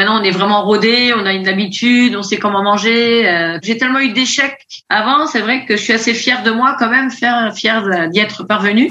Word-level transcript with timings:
Maintenant, 0.00 0.18
on 0.18 0.24
est 0.24 0.30
vraiment 0.30 0.62
rodé, 0.62 1.12
on 1.14 1.26
a 1.26 1.34
une 1.34 1.46
habitude, 1.46 2.16
on 2.16 2.22
sait 2.22 2.38
comment 2.38 2.62
manger. 2.62 3.28
Euh, 3.28 3.58
j'ai 3.62 3.76
tellement 3.76 4.00
eu 4.00 4.14
d'échecs 4.14 4.66
avant, 4.88 5.26
c'est 5.26 5.42
vrai 5.42 5.66
que 5.66 5.76
je 5.76 5.82
suis 5.82 5.92
assez 5.92 6.14
fière 6.14 6.42
de 6.42 6.50
moi 6.50 6.74
quand 6.78 6.88
même, 6.88 7.10
fière, 7.10 8.08
d'y 8.08 8.18
être 8.18 8.44
parvenue 8.44 8.90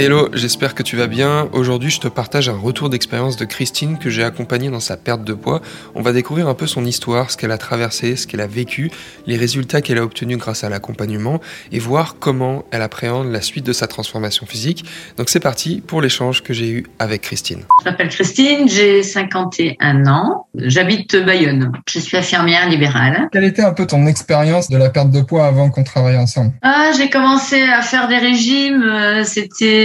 Hello, 0.00 0.28
j'espère 0.32 0.76
que 0.76 0.84
tu 0.84 0.94
vas 0.94 1.08
bien. 1.08 1.48
Aujourd'hui, 1.52 1.90
je 1.90 1.98
te 1.98 2.06
partage 2.06 2.48
un 2.48 2.56
retour 2.56 2.88
d'expérience 2.88 3.36
de 3.36 3.44
Christine 3.44 3.98
que 3.98 4.10
j'ai 4.10 4.22
accompagnée 4.22 4.70
dans 4.70 4.78
sa 4.78 4.96
perte 4.96 5.24
de 5.24 5.34
poids. 5.34 5.60
On 5.96 6.02
va 6.02 6.12
découvrir 6.12 6.46
un 6.46 6.54
peu 6.54 6.68
son 6.68 6.84
histoire, 6.84 7.32
ce 7.32 7.36
qu'elle 7.36 7.50
a 7.50 7.58
traversé, 7.58 8.14
ce 8.14 8.28
qu'elle 8.28 8.40
a 8.40 8.46
vécu, 8.46 8.92
les 9.26 9.36
résultats 9.36 9.82
qu'elle 9.82 9.98
a 9.98 10.04
obtenus 10.04 10.38
grâce 10.38 10.62
à 10.62 10.68
l'accompagnement 10.68 11.40
et 11.72 11.80
voir 11.80 12.14
comment 12.20 12.64
elle 12.70 12.82
appréhende 12.82 13.32
la 13.32 13.40
suite 13.40 13.66
de 13.66 13.72
sa 13.72 13.88
transformation 13.88 14.46
physique. 14.46 14.84
Donc 15.16 15.30
c'est 15.30 15.40
parti 15.40 15.82
pour 15.84 16.00
l'échange 16.00 16.44
que 16.44 16.54
j'ai 16.54 16.70
eu 16.70 16.86
avec 17.00 17.22
Christine. 17.22 17.64
Je 17.84 17.90
m'appelle 17.90 18.10
Christine, 18.10 18.68
j'ai 18.68 19.02
51 19.02 20.06
ans, 20.06 20.46
j'habite 20.54 21.16
Bayonne. 21.16 21.72
Je 21.90 21.98
suis 21.98 22.16
infirmière 22.16 22.68
libérale. 22.68 23.28
Quelle 23.32 23.42
était 23.42 23.62
un 23.62 23.74
peu 23.74 23.84
ton 23.84 24.06
expérience 24.06 24.70
de 24.70 24.76
la 24.76 24.90
perte 24.90 25.10
de 25.10 25.22
poids 25.22 25.46
avant 25.46 25.70
qu'on 25.70 25.82
travaille 25.82 26.18
ensemble? 26.18 26.52
Ah, 26.62 26.92
j'ai 26.96 27.10
commencé 27.10 27.60
à 27.62 27.82
faire 27.82 28.06
des 28.06 28.18
régimes, 28.18 28.84
euh, 28.84 29.24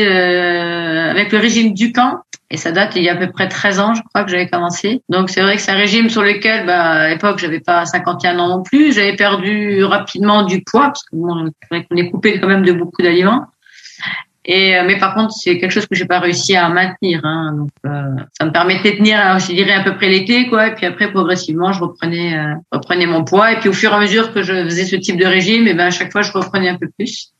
euh, 0.06 1.12
avec 1.12 1.32
le 1.32 1.38
régime 1.40 1.74
du 1.74 1.92
camp. 1.92 2.20
Et 2.50 2.58
ça 2.58 2.72
date 2.72 2.96
il 2.96 3.04
y 3.04 3.10
a 3.10 3.14
à 3.14 3.16
peu 3.16 3.32
près 3.32 3.48
13 3.48 3.80
ans, 3.80 3.94
je 3.96 4.02
crois 4.04 4.24
que 4.24 4.30
j'avais 4.30 4.48
commencé. 4.48 5.02
Donc 5.10 5.32
c'est 5.32 5.42
vrai 5.42 5.56
que 5.56 5.62
c'est 5.62 5.72
un 5.72 5.76
régime 5.76 6.10
sur 6.10 6.22
lequel, 6.22 6.68
bah, 6.68 6.82
à 6.82 7.10
l'époque, 7.10 7.40
j'avais 7.40 7.60
pas 7.60 7.86
51 7.86 8.38
ans 8.38 8.48
non 8.48 8.64
plus. 8.64 8.94
J'avais 8.94 9.16
perdu 9.16 9.84
rapidement 9.84 10.44
du 10.44 10.62
poids 10.62 10.88
parce 10.88 11.04
que 11.04 11.16
bon, 11.16 11.50
qu'on 11.72 11.98
est 11.98 12.12
coupé 12.12 12.40
quand 12.40 12.48
même 12.48 12.64
de 12.64 12.74
beaucoup 12.74 13.02
d'aliments. 13.02 13.48
Et 14.46 14.78
euh, 14.78 14.84
mais 14.86 15.00
par 15.00 15.16
contre, 15.16 15.32
c'est 15.32 15.58
quelque 15.58 15.72
chose 15.72 15.88
que 15.88 15.96
j'ai 15.96 16.06
pas 16.06 16.20
réussi 16.20 16.56
à 16.56 16.70
maintenir. 16.70 17.22
Hein, 17.24 17.54
donc 17.58 17.70
euh, 17.88 18.22
ça 18.38 18.46
me 18.46 18.52
permettait 18.52 18.92
de 18.92 18.98
tenir, 18.98 19.40
je 19.40 19.48
dirais 19.48 19.74
à 19.74 19.84
peu 19.84 19.96
près 19.96 20.10
l'été, 20.10 20.48
quoi. 20.48 20.68
Et 20.68 20.76
puis 20.76 20.86
après, 20.86 21.12
progressivement, 21.12 21.72
je 21.72 21.80
reprenais 21.80 22.38
reprenais 22.72 23.08
mon 23.08 23.24
poids. 23.24 23.54
Et 23.54 23.56
puis 23.56 23.70
au 23.70 23.74
fur 23.74 23.92
et 23.92 23.96
à 23.96 24.00
mesure 24.00 24.32
que 24.34 24.44
je 24.44 24.54
faisais 24.66 24.86
ce 24.86 24.96
type 24.98 25.18
de 25.18 25.26
régime, 25.26 25.68
et 25.68 25.74
ben 25.74 25.88
à 25.88 25.92
chaque 25.92 26.12
fois, 26.12 26.22
je 26.22 26.32
reprenais 26.32 26.70
un 26.70 26.78
peu 26.78 26.90
plus 26.98 27.34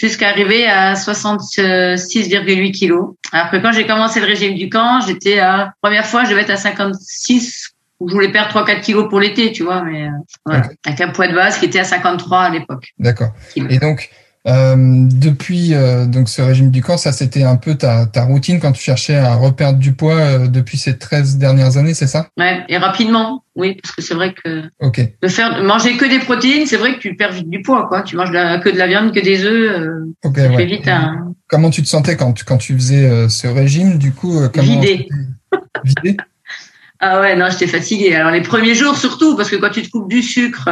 jusqu'à 0.00 0.30
arriver 0.30 0.66
à 0.66 0.94
66,8 0.94 2.72
kilos. 2.72 3.14
Alors 3.32 3.50
que 3.50 3.58
quand 3.58 3.72
j'ai 3.72 3.86
commencé 3.86 4.18
le 4.18 4.26
régime 4.26 4.54
du 4.54 4.70
camp, 4.70 5.00
j'étais 5.06 5.38
à 5.38 5.74
première 5.82 6.06
fois, 6.06 6.24
je 6.24 6.30
devais 6.30 6.42
être 6.42 6.50
à 6.50 6.56
56 6.56 7.74
où 8.00 8.08
je 8.08 8.14
voulais 8.14 8.32
perdre 8.32 8.64
3-4 8.64 8.80
kilos 8.80 9.10
pour 9.10 9.20
l'été, 9.20 9.52
tu 9.52 9.62
vois, 9.62 9.82
mais 9.82 10.06
euh, 10.06 10.10
voilà. 10.46 10.68
avec 10.86 11.00
un 11.02 11.08
poids 11.08 11.28
de 11.28 11.34
base 11.34 11.58
qui 11.58 11.66
était 11.66 11.80
à 11.80 11.84
53 11.84 12.40
à 12.40 12.48
l'époque. 12.48 12.94
D'accord. 12.98 13.32
Et 13.56 13.78
donc, 13.78 14.08
euh, 14.48 14.74
depuis 14.76 15.74
euh, 15.74 16.06
donc 16.06 16.28
ce 16.28 16.40
régime 16.40 16.70
du 16.70 16.82
camp, 16.82 16.96
ça 16.96 17.12
c'était 17.12 17.42
un 17.42 17.56
peu 17.56 17.74
ta, 17.74 18.06
ta, 18.06 18.24
routine 18.24 18.58
quand 18.58 18.72
tu 18.72 18.82
cherchais 18.82 19.16
à 19.16 19.34
reperdre 19.34 19.78
du 19.78 19.92
poids 19.92 20.14
euh, 20.14 20.46
depuis 20.48 20.78
ces 20.78 20.96
13 20.96 21.36
dernières 21.36 21.76
années, 21.76 21.92
c'est 21.92 22.06
ça? 22.06 22.28
Ouais, 22.38 22.64
et 22.68 22.78
rapidement, 22.78 23.44
oui, 23.54 23.76
parce 23.82 23.94
que 23.94 24.00
c'est 24.00 24.14
vrai 24.14 24.32
que 24.32 24.62
Ok. 24.80 25.00
de 25.20 25.28
faire 25.28 25.62
manger 25.62 25.98
que 25.98 26.06
des 26.06 26.20
protéines, 26.20 26.66
c'est 26.66 26.78
vrai 26.78 26.94
que 26.94 27.00
tu 27.00 27.14
perds 27.16 27.32
vite 27.32 27.50
du 27.50 27.60
poids, 27.60 27.86
quoi. 27.86 28.02
Tu 28.02 28.16
manges 28.16 28.30
que 28.30 28.70
de 28.70 28.78
la 28.78 28.86
viande, 28.86 29.12
que 29.12 29.20
des 29.20 29.44
œufs, 29.44 29.78
euh, 29.78 30.14
Ok, 30.24 30.38
ça 30.38 30.48
ouais. 30.48 30.56
fait 30.56 30.66
vite 30.66 30.88
un 30.88 31.34
Comment 31.48 31.70
tu 31.70 31.82
te 31.82 31.88
sentais 31.88 32.16
quand 32.16 32.32
tu, 32.32 32.44
quand 32.44 32.58
tu 32.58 32.74
faisais 32.74 33.06
euh, 33.06 33.28
ce 33.28 33.46
régime 33.46 33.98
Du 33.98 34.12
coup, 34.12 34.40
euh, 34.40 34.48
comment 34.48 34.80
Vidé. 34.80 35.08
Vidé? 35.84 36.16
Ah 37.02 37.18
ouais, 37.22 37.34
non, 37.34 37.48
j'étais 37.48 37.66
fatiguée. 37.66 38.14
Alors 38.14 38.30
les 38.30 38.42
premiers 38.42 38.74
jours 38.74 38.94
surtout, 38.94 39.34
parce 39.34 39.48
que 39.48 39.56
quand 39.56 39.70
tu 39.70 39.80
te 39.80 39.88
coupes 39.88 40.10
du 40.10 40.20
sucre, 40.20 40.68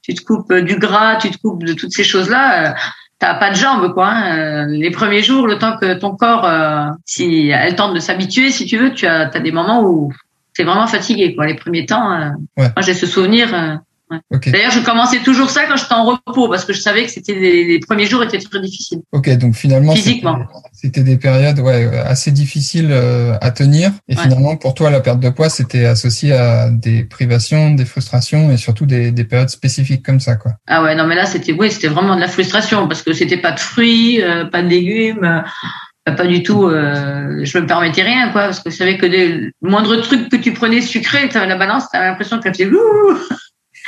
tu 0.00 0.14
te 0.14 0.22
coupes 0.24 0.54
du 0.54 0.78
gras, 0.78 1.16
tu 1.16 1.30
te 1.30 1.36
coupes 1.36 1.64
de 1.64 1.74
toutes 1.74 1.92
ces 1.92 2.02
choses-là, 2.02 2.70
euh, 2.70 2.74
t'as 3.18 3.34
pas 3.34 3.50
de 3.50 3.56
jambes, 3.56 3.92
quoi. 3.94 4.08
hein. 4.08 4.38
Euh, 4.38 4.66
Les 4.66 4.90
premiers 4.90 5.22
jours, 5.22 5.46
le 5.46 5.58
temps 5.58 5.76
que 5.76 5.94
ton 5.94 6.16
corps, 6.16 6.44
euh, 6.44 6.86
si 7.04 7.48
elle 7.48 7.74
tente 7.76 7.94
de 7.94 8.00
s'habituer, 8.00 8.50
si 8.50 8.66
tu 8.66 8.76
veux, 8.78 8.92
tu 8.92 9.06
as, 9.06 9.30
as 9.32 9.40
des 9.40 9.52
moments 9.52 9.82
où 9.82 10.12
t'es 10.54 10.64
vraiment 10.64 10.86
fatigué, 10.86 11.34
quoi. 11.34 11.46
Les 11.46 11.54
premiers 11.54 11.86
temps, 11.86 12.10
euh, 12.12 12.30
Ouais. 12.56 12.68
moi 12.74 12.80
j'ai 12.82 12.94
ce 12.94 13.06
souvenir. 13.06 13.80
Euh. 14.12 14.38
D'ailleurs, 14.46 14.70
je 14.70 14.80
commençais 14.80 15.18
toujours 15.20 15.50
ça 15.50 15.64
quand 15.66 15.76
j'étais 15.76 15.94
en 15.94 16.04
repos, 16.04 16.48
parce 16.48 16.64
que 16.64 16.72
je 16.72 16.80
savais 16.80 17.04
que 17.04 17.10
c'était 17.10 17.34
les, 17.34 17.64
les 17.64 17.80
premiers 17.80 18.06
jours 18.06 18.22
étaient 18.22 18.38
très 18.38 18.60
difficiles. 18.60 19.00
Ok, 19.12 19.28
donc 19.36 19.54
finalement, 19.54 19.94
Physiquement. 19.94 20.38
c'était- 20.72 21.02
des 21.02 21.16
périodes 21.16 21.58
ouais, 21.60 21.88
assez 22.06 22.30
difficiles 22.30 22.88
euh, 22.90 23.34
à 23.40 23.50
tenir. 23.50 23.92
Et 24.08 24.16
Ouais. 24.16 24.22
finalement, 24.22 24.56
pour 24.56 24.74
toi, 24.74 24.90
la 24.90 25.00
perte 25.00 25.20
de 25.20 25.30
poids, 25.30 25.48
c'était 25.50 25.84
associé 25.86 26.32
à 26.32 26.70
des 26.70 27.04
privations, 27.04 27.74
des 27.74 27.84
frustrations 27.84 28.50
et 28.52 28.56
surtout 28.56 28.86
des, 28.86 29.10
des 29.10 29.24
périodes 29.24 29.50
spécifiques 29.50 30.04
comme 30.04 30.20
ça, 30.20 30.36
quoi. 30.36 30.52
Ah 30.68 30.82
ouais, 30.82 30.94
non 30.94 31.06
mais 31.06 31.14
là 31.14 31.26
c'était 31.26 31.52
oui, 31.52 31.70
c'était 31.70 31.88
vraiment 31.88 32.14
de 32.16 32.20
la 32.20 32.28
frustration 32.28 32.86
parce 32.88 33.02
que 33.02 33.12
c'était 33.12 33.36
pas 33.36 33.52
de 33.52 33.60
fruits, 33.60 34.22
euh, 34.22 34.44
pas 34.46 34.62
de 34.62 34.68
légumes, 34.68 35.24
euh, 35.24 36.12
pas 36.12 36.26
du 36.26 36.42
tout. 36.42 36.66
Euh, 36.68 37.40
je 37.44 37.58
me 37.58 37.66
permettais 37.66 38.02
rien 38.02 38.30
quoi 38.30 38.42
parce 38.44 38.60
que 38.60 38.70
je 38.70 38.76
savais 38.76 38.96
que 38.96 39.06
des 39.06 39.28
le 39.28 39.52
moindre 39.62 39.96
truc 39.96 40.28
que 40.28 40.36
tu 40.36 40.52
prenais 40.52 40.80
sucré, 40.80 41.28
t'avais 41.28 41.46
la 41.48 41.56
balance, 41.56 41.84
t'avais 41.90 42.06
l'impression 42.06 42.38
qu'elle 42.40 42.52
faisait 42.54 42.70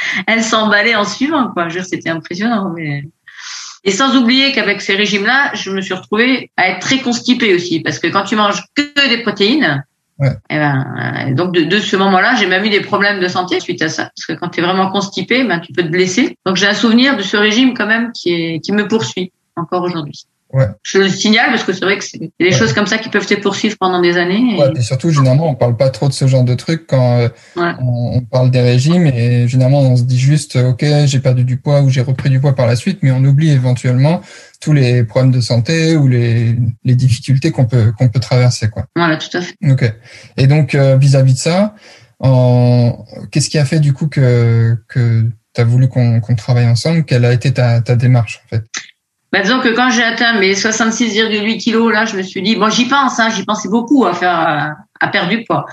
elle 0.26 0.42
s'emballait 0.42 0.94
en 0.94 1.04
suivant 1.04 1.50
quoi. 1.52 1.68
Je 1.68 1.74
veux 1.74 1.80
dire, 1.80 1.88
c'était 1.88 2.10
impressionnant. 2.10 2.72
Mais 2.74 3.04
et 3.84 3.90
sans 3.90 4.16
oublier 4.16 4.52
qu'avec 4.52 4.80
ces 4.80 4.94
régimes-là, 4.96 5.52
je 5.54 5.70
me 5.70 5.80
suis 5.80 5.94
retrouvée 5.94 6.50
à 6.56 6.68
être 6.70 6.80
très 6.80 6.98
constipée 6.98 7.54
aussi 7.54 7.80
parce 7.80 7.98
que 7.98 8.08
quand 8.08 8.24
tu 8.24 8.36
manges 8.36 8.62
que 8.74 9.08
des 9.08 9.22
protéines. 9.22 9.84
Ouais. 10.20 10.30
eh 10.50 10.56
ben, 10.56 11.28
euh, 11.28 11.34
donc 11.34 11.54
de, 11.54 11.62
de 11.62 11.78
ce 11.78 11.94
moment-là, 11.94 12.34
j'ai 12.34 12.48
même 12.48 12.64
eu 12.64 12.70
des 12.70 12.80
problèmes 12.80 13.20
de 13.20 13.28
santé 13.28 13.60
suite 13.60 13.80
à 13.82 13.88
ça, 13.88 14.10
parce 14.16 14.26
que 14.26 14.32
quand 14.32 14.48
tu 14.48 14.58
es 14.58 14.64
vraiment 14.64 14.90
constipé, 14.90 15.44
ben 15.44 15.60
tu 15.60 15.72
peux 15.72 15.84
te 15.84 15.88
blesser. 15.88 16.36
Donc 16.44 16.56
j'ai 16.56 16.66
un 16.66 16.74
souvenir 16.74 17.16
de 17.16 17.22
ce 17.22 17.36
régime 17.36 17.72
quand 17.72 17.86
même 17.86 18.10
qui 18.10 18.32
est 18.32 18.58
qui 18.58 18.72
me 18.72 18.88
poursuit 18.88 19.30
encore 19.54 19.84
aujourd'hui. 19.84 20.26
Ouais. 20.52 20.66
Je 20.82 20.98
le 20.98 21.08
signale 21.08 21.50
parce 21.50 21.64
que 21.64 21.72
c'est 21.74 21.84
vrai 21.84 21.98
que 21.98 22.04
c'est 22.04 22.18
des 22.18 22.32
Ouais. 22.40 22.52
choses 22.52 22.72
comme 22.72 22.86
ça 22.86 22.96
qui 22.96 23.10
peuvent 23.10 23.26
te 23.26 23.34
poursuivre 23.34 23.76
pendant 23.78 24.00
des 24.00 24.16
années. 24.16 24.54
et- 24.54 24.58
Ouais, 24.58 24.72
et 24.76 24.80
surtout, 24.82 25.10
généralement, 25.10 25.48
on 25.50 25.54
parle 25.54 25.76
pas 25.76 25.90
trop 25.90 26.08
de 26.08 26.14
ce 26.14 26.26
genre 26.26 26.42
de 26.44 26.54
trucs 26.54 26.86
quand 26.86 27.18
euh, 27.18 27.28
on, 27.56 28.16
on 28.16 28.20
parle 28.22 28.50
des 28.50 28.62
régimes 28.62 29.06
et 29.06 29.46
généralement, 29.46 29.80
on 29.82 29.96
se 29.96 30.04
dit 30.04 30.18
juste, 30.18 30.56
OK, 30.56 30.84
j'ai 31.04 31.18
perdu 31.20 31.44
du 31.44 31.58
poids 31.58 31.82
ou 31.82 31.90
j'ai 31.90 32.00
repris 32.00 32.30
du 32.30 32.40
poids 32.40 32.54
par 32.54 32.66
la 32.66 32.76
suite, 32.76 33.00
mais 33.02 33.10
on 33.10 33.22
oublie 33.24 33.50
éventuellement 33.50 34.22
tous 34.60 34.72
les 34.72 35.04
problèmes 35.04 35.32
de 35.32 35.40
santé 35.42 35.96
ou 35.96 36.08
les, 36.08 36.56
les 36.82 36.94
difficultés 36.94 37.50
qu'on 37.50 37.66
peut, 37.66 37.92
qu'on 37.98 38.08
peut 38.08 38.18
traverser, 38.20 38.68
quoi. 38.70 38.86
Voilà, 38.96 39.16
tout 39.18 39.36
à 39.36 39.42
fait. 39.42 39.54
Ok. 39.70 39.92
Et 40.38 40.46
donc, 40.46 40.74
euh, 40.74 40.96
vis-à-vis 40.96 41.34
de 41.34 41.38
ça, 41.38 41.74
en... 42.20 43.04
qu'est-ce 43.30 43.50
qui 43.50 43.58
a 43.58 43.64
fait 43.64 43.80
du 43.80 43.92
coup 43.92 44.08
que, 44.08 44.76
que 44.88 45.22
tu 45.54 45.60
as 45.60 45.64
voulu 45.64 45.88
qu'on 45.88 46.20
qu'on 46.20 46.34
travaille 46.34 46.66
ensemble? 46.66 47.04
Quelle 47.04 47.24
a 47.24 47.32
été 47.32 47.52
ta, 47.52 47.80
ta 47.80 47.94
démarche, 47.96 48.40
en 48.44 48.48
fait? 48.48 48.64
Bah, 49.30 49.40
disons 49.42 49.60
que 49.60 49.68
quand 49.74 49.90
j'ai 49.90 50.02
atteint 50.02 50.38
mes 50.40 50.54
66,8 50.54 51.58
kilos, 51.58 51.92
là, 51.92 52.06
je 52.06 52.16
me 52.16 52.22
suis 52.22 52.40
dit, 52.42 52.56
bon, 52.56 52.70
j'y 52.70 52.86
pense, 52.86 53.20
hein, 53.20 53.28
j'y 53.28 53.44
pensais 53.44 53.68
beaucoup 53.68 54.06
à 54.06 54.14
faire, 54.14 54.32
à, 54.34 54.70
à 55.00 55.08
perdre 55.08 55.28
du 55.28 55.44
poids. 55.44 55.66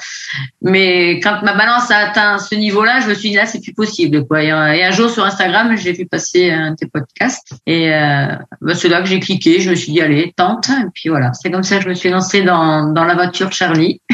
Mais 0.61 1.19
quand 1.21 1.41
ma 1.41 1.53
balance 1.55 1.89
a 1.89 1.97
atteint 1.99 2.37
ce 2.37 2.53
niveau-là, 2.55 2.99
je 2.99 3.07
me 3.07 3.13
suis 3.13 3.29
dit, 3.29 3.35
là, 3.35 3.45
c'est 3.45 3.61
plus 3.61 3.73
possible, 3.73 4.25
quoi. 4.27 4.43
Et, 4.43 4.51
un- 4.51 4.73
et 4.73 4.83
un 4.83 4.91
jour, 4.91 5.09
sur 5.09 5.23
Instagram, 5.23 5.75
j'ai 5.77 5.93
vu 5.93 6.05
passer 6.05 6.51
un 6.51 6.71
de 6.71 6.75
tes 6.75 6.87
podcasts. 6.87 7.53
Et, 7.65 7.93
euh, 7.93 8.35
bah, 8.59 8.75
c'est 8.75 8.89
là 8.89 9.01
que 9.01 9.07
j'ai 9.07 9.19
cliqué. 9.21 9.61
Je 9.61 9.69
me 9.69 9.75
suis 9.75 9.93
dit, 9.93 10.01
allez, 10.01 10.33
tente. 10.35 10.67
Et 10.69 10.89
puis 10.93 11.07
voilà. 11.09 11.31
C'est 11.33 11.49
comme 11.49 11.63
ça 11.63 11.77
que 11.77 11.83
je 11.83 11.89
me 11.89 11.93
suis 11.93 12.09
lancée 12.09 12.41
dans, 12.41 12.91
dans 12.91 13.05
l'aventure 13.05 13.51
Charlie. 13.51 14.01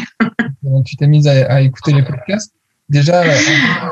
Tu 0.85 0.95
t'es 0.95 1.07
mise 1.07 1.27
à 1.27 1.59
écouter 1.61 1.91
les 1.93 2.03
podcasts? 2.03 2.53
Déjà, 2.91 3.21
euh, 3.23 3.31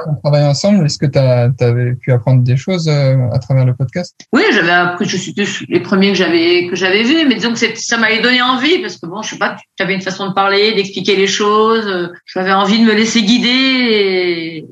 on 0.08 0.16
travaille 0.16 0.44
ensemble. 0.44 0.86
Est-ce 0.86 0.98
que 0.98 1.06
tu 1.06 1.18
avais 1.64 1.94
pu 1.96 2.12
apprendre 2.12 2.44
des 2.44 2.58
choses 2.58 2.90
euh, 2.90 3.16
à 3.32 3.40
travers 3.40 3.66
le 3.66 3.74
podcast? 3.74 4.14
Oui, 4.34 4.44
j'avais 4.52 4.72
appris, 4.72 5.06
je 5.08 5.16
suis 5.16 5.34
tous 5.34 5.64
les 5.70 5.80
premiers 5.80 6.10
que 6.10 6.18
j'avais 6.18 6.68
que 6.68 6.76
j'avais 6.76 7.04
vus, 7.04 7.26
mais 7.28 7.36
disons 7.36 7.54
que 7.54 7.60
ça 7.76 7.98
m'avait 7.98 8.22
donné 8.22 8.42
envie 8.42 8.80
parce 8.80 8.98
que 8.98 9.06
bon, 9.08 9.22
je 9.22 9.30
sais 9.32 9.38
pas, 9.38 9.56
tu 9.78 9.84
avais 9.84 9.94
une 9.96 10.02
façon 10.02 10.28
de 10.28 10.34
parler, 10.34 10.74
d'expliquer 10.74 11.16
les 11.16 11.28
choses. 11.28 11.88
euh, 11.88 12.08
J'avais 12.26 12.52
envie 12.52 12.80
de 12.80 12.84
me 12.86 12.94
laisser 12.94 13.24
guider 13.24 13.48
et, 13.48 14.66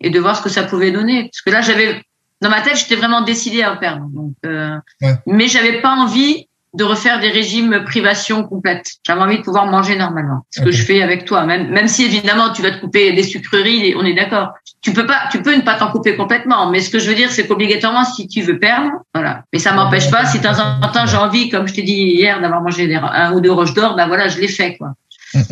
et 0.00 0.10
de 0.10 0.18
voir 0.18 0.34
ce 0.36 0.42
que 0.42 0.48
ça 0.48 0.62
pouvait 0.62 0.90
donner. 0.90 1.24
Parce 1.24 1.42
que 1.42 1.50
là, 1.50 1.60
j'avais 1.60 2.00
dans 2.40 2.48
ma 2.50 2.62
tête, 2.62 2.76
j'étais 2.76 2.96
vraiment 2.96 3.20
décidée 3.20 3.62
à 3.62 3.72
en 3.74 3.76
perdre. 3.76 4.06
Donc, 4.08 4.32
euh, 4.46 4.76
Ouais. 5.02 5.14
mais 5.26 5.46
j'avais 5.46 5.80
pas 5.82 5.90
envie 5.94 6.48
de 6.74 6.84
refaire 6.84 7.20
des 7.20 7.28
régimes 7.30 7.84
privation 7.84 8.44
complète. 8.44 8.86
J'avais 9.06 9.20
envie 9.20 9.38
de 9.38 9.42
pouvoir 9.42 9.66
manger 9.66 9.94
normalement. 9.96 10.46
Ce 10.50 10.60
que 10.62 10.70
je 10.70 10.82
fais 10.82 11.02
avec 11.02 11.24
toi, 11.26 11.44
même 11.44 11.68
même 11.70 11.86
si 11.88 12.04
évidemment 12.04 12.50
tu 12.52 12.62
vas 12.62 12.70
te 12.70 12.80
couper 12.80 13.12
des 13.12 13.22
sucreries, 13.22 13.94
on 13.96 14.04
est 14.04 14.14
d'accord. 14.14 14.54
Tu 14.80 14.92
peux 14.92 15.06
pas, 15.06 15.28
tu 15.30 15.42
peux 15.42 15.54
ne 15.54 15.60
pas 15.62 15.74
t'en 15.74 15.90
couper 15.90 16.16
complètement, 16.16 16.70
mais 16.70 16.80
ce 16.80 16.90
que 16.90 16.98
je 16.98 17.08
veux 17.08 17.14
dire, 17.14 17.30
c'est 17.30 17.46
qu'obligatoirement, 17.46 18.04
si 18.04 18.26
tu 18.26 18.40
veux 18.42 18.58
perdre, 18.58 18.90
voilà. 19.14 19.44
Mais 19.52 19.58
ça 19.58 19.72
m'empêche 19.72 20.10
pas, 20.10 20.24
si 20.26 20.38
de 20.38 20.42
temps 20.42 20.58
en 20.58 20.88
temps 20.88 21.06
j'ai 21.06 21.16
envie, 21.18 21.50
comme 21.50 21.68
je 21.68 21.74
t'ai 21.74 21.82
dit 21.82 21.92
hier, 21.92 22.40
d'avoir 22.40 22.62
mangé 22.62 22.86
des- 22.88 22.94
un 22.94 23.32
ou 23.32 23.40
deux 23.40 23.52
roches 23.52 23.74
d'or, 23.74 23.94
ben 23.94 24.06
voilà, 24.06 24.28
je 24.28 24.38
l'ai 24.40 24.48
fait, 24.48 24.76
quoi. 24.76 24.94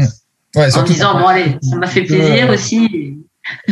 Ouais, 0.57 0.77
en 0.77 0.83
disant 0.83 1.17
bon 1.17 1.27
allez, 1.29 1.57
ça 1.63 1.77
m'a 1.77 1.87
fait 1.87 2.03
plaisir 2.03 2.51
aussi. 2.51 3.19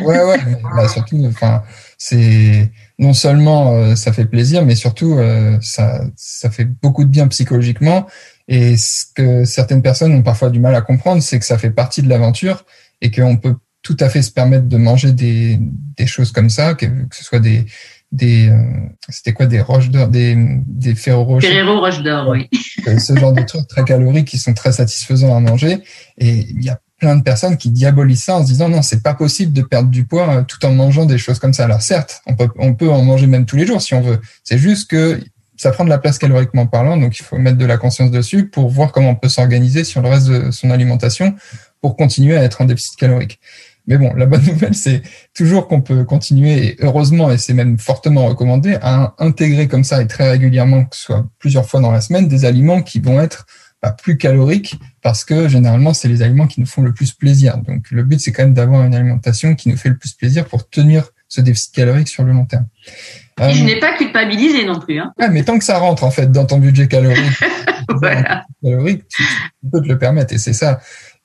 Ouais, 0.00 0.22
ouais, 0.22 0.88
surtout, 0.88 1.24
enfin, 1.26 1.62
c'est 1.96 2.70
non 2.98 3.12
seulement 3.12 3.74
euh, 3.74 3.94
ça 3.94 4.12
fait 4.12 4.24
plaisir, 4.24 4.64
mais 4.64 4.74
surtout 4.74 5.14
euh, 5.14 5.56
ça, 5.60 6.02
ça 6.16 6.50
fait 6.50 6.64
beaucoup 6.64 7.04
de 7.04 7.10
bien 7.10 7.28
psychologiquement. 7.28 8.06
Et 8.48 8.76
ce 8.76 9.04
que 9.14 9.44
certaines 9.44 9.82
personnes 9.82 10.12
ont 10.12 10.22
parfois 10.22 10.50
du 10.50 10.58
mal 10.58 10.74
à 10.74 10.80
comprendre, 10.80 11.22
c'est 11.22 11.38
que 11.38 11.44
ça 11.44 11.58
fait 11.58 11.70
partie 11.70 12.02
de 12.02 12.08
l'aventure 12.08 12.64
et 13.00 13.10
qu'on 13.10 13.36
peut 13.36 13.54
tout 13.82 13.96
à 14.00 14.08
fait 14.08 14.22
se 14.22 14.32
permettre 14.32 14.66
de 14.66 14.76
manger 14.76 15.12
des, 15.12 15.58
des 15.96 16.06
choses 16.06 16.32
comme 16.32 16.50
ça, 16.50 16.74
que, 16.74 16.86
ce 17.12 17.24
soit 17.24 17.38
des, 17.38 17.66
des 18.10 18.48
euh, 18.48 18.56
c'était 19.08 19.32
quoi 19.32 19.46
des 19.46 19.60
roches 19.60 19.90
d'or 19.90 20.08
des 20.08 20.34
des 20.66 20.94
ferro 20.94 21.24
roches 21.24 21.44
Ferrero 21.44 21.78
roches 21.78 22.02
d'or 22.02 22.28
oui. 22.28 22.48
Ce 22.84 23.16
genre 23.16 23.32
de 23.32 23.42
trucs 23.42 23.68
très 23.68 23.84
caloriques 23.84 24.28
qui 24.28 24.38
sont 24.38 24.54
très 24.54 24.72
satisfaisants 24.72 25.36
à 25.36 25.40
manger. 25.40 25.78
Et 26.16 26.46
il 26.50 26.64
y 26.64 26.70
a 26.70 26.80
plein 26.98 27.16
de 27.16 27.22
personnes 27.22 27.56
qui 27.56 27.70
diabolisent 27.70 28.24
ça 28.24 28.36
en 28.36 28.42
se 28.42 28.48
disant 28.48 28.68
non, 28.68 28.82
c'est 28.82 29.02
pas 29.02 29.14
possible 29.14 29.52
de 29.52 29.62
perdre 29.62 29.88
du 29.88 30.04
poids 30.04 30.28
euh, 30.28 30.42
tout 30.42 30.64
en 30.64 30.72
mangeant 30.72 31.06
des 31.06 31.18
choses 31.18 31.38
comme 31.38 31.52
ça. 31.52 31.64
Alors 31.64 31.80
certes, 31.82 32.22
on 32.26 32.74
peut, 32.74 32.90
en 32.90 33.02
manger 33.02 33.26
même 33.26 33.46
tous 33.46 33.56
les 33.56 33.66
jours 33.66 33.80
si 33.80 33.94
on 33.94 34.00
veut. 34.00 34.20
C'est 34.42 34.58
juste 34.58 34.90
que 34.90 35.20
ça 35.56 35.70
prend 35.70 35.84
de 35.84 35.90
la 35.90 35.98
place 35.98 36.18
caloriquement 36.18 36.66
parlant, 36.66 36.96
donc 36.96 37.18
il 37.18 37.22
faut 37.22 37.38
mettre 37.38 37.58
de 37.58 37.66
la 37.66 37.78
conscience 37.78 38.10
dessus 38.10 38.46
pour 38.48 38.68
voir 38.68 38.92
comment 38.92 39.10
on 39.10 39.14
peut 39.16 39.28
s'organiser 39.28 39.84
sur 39.84 40.02
le 40.02 40.08
reste 40.08 40.28
de 40.28 40.50
son 40.50 40.70
alimentation 40.70 41.34
pour 41.80 41.96
continuer 41.96 42.36
à 42.36 42.42
être 42.42 42.60
en 42.60 42.64
déficit 42.64 42.96
calorique. 42.96 43.40
Mais 43.88 43.96
bon, 43.96 44.14
la 44.14 44.26
bonne 44.26 44.44
nouvelle, 44.46 44.74
c'est 44.74 45.02
toujours 45.34 45.66
qu'on 45.66 45.80
peut 45.80 46.04
continuer, 46.04 46.76
heureusement, 46.80 47.30
et 47.32 47.38
c'est 47.38 47.54
même 47.54 47.78
fortement 47.78 48.26
recommandé, 48.26 48.78
à 48.82 49.14
intégrer 49.18 49.66
comme 49.66 49.82
ça 49.82 50.00
et 50.02 50.06
très 50.06 50.30
régulièrement, 50.30 50.84
que 50.84 50.94
ce 50.94 51.02
soit 51.02 51.26
plusieurs 51.38 51.68
fois 51.68 51.80
dans 51.80 51.90
la 51.90 52.00
semaine, 52.00 52.28
des 52.28 52.44
aliments 52.44 52.82
qui 52.82 53.00
vont 53.00 53.20
être 53.20 53.46
pas 53.80 53.92
plus 53.92 54.18
caloriques 54.18 54.78
parce 55.08 55.24
que 55.24 55.48
généralement, 55.48 55.94
c'est 55.94 56.06
les 56.06 56.20
aliments 56.20 56.46
qui 56.46 56.60
nous 56.60 56.66
font 56.66 56.82
le 56.82 56.92
plus 56.92 57.12
plaisir. 57.12 57.56
Donc, 57.56 57.90
le 57.90 58.02
but, 58.02 58.20
c'est 58.20 58.30
quand 58.30 58.42
même 58.42 58.52
d'avoir 58.52 58.84
une 58.84 58.94
alimentation 58.94 59.54
qui 59.54 59.70
nous 59.70 59.76
fait 59.78 59.88
le 59.88 59.96
plus 59.96 60.12
plaisir 60.12 60.44
pour 60.44 60.68
tenir 60.68 61.12
ce 61.28 61.40
déficit 61.40 61.74
calorique 61.74 62.08
sur 62.08 62.24
le 62.24 62.32
long 62.32 62.44
terme. 62.44 62.66
Je 63.38 63.44
euh, 63.44 63.64
n'ai 63.64 63.80
pas 63.80 63.96
culpabilisé 63.96 64.66
non 64.66 64.78
plus. 64.78 64.98
Hein. 64.98 65.14
mais 65.30 65.44
tant 65.44 65.58
que 65.58 65.64
ça 65.64 65.78
rentre 65.78 66.04
en 66.04 66.10
fait 66.10 66.30
dans 66.30 66.44
ton 66.44 66.58
budget 66.58 66.88
calorique, 66.88 67.24
calorique 68.62 69.08
tu, 69.08 69.22
peux 69.72 69.80
te 69.80 69.88
le 69.88 69.96
permettre. 69.96 70.34
Et 70.34 70.38
c'est 70.38 70.52
ça, 70.52 70.78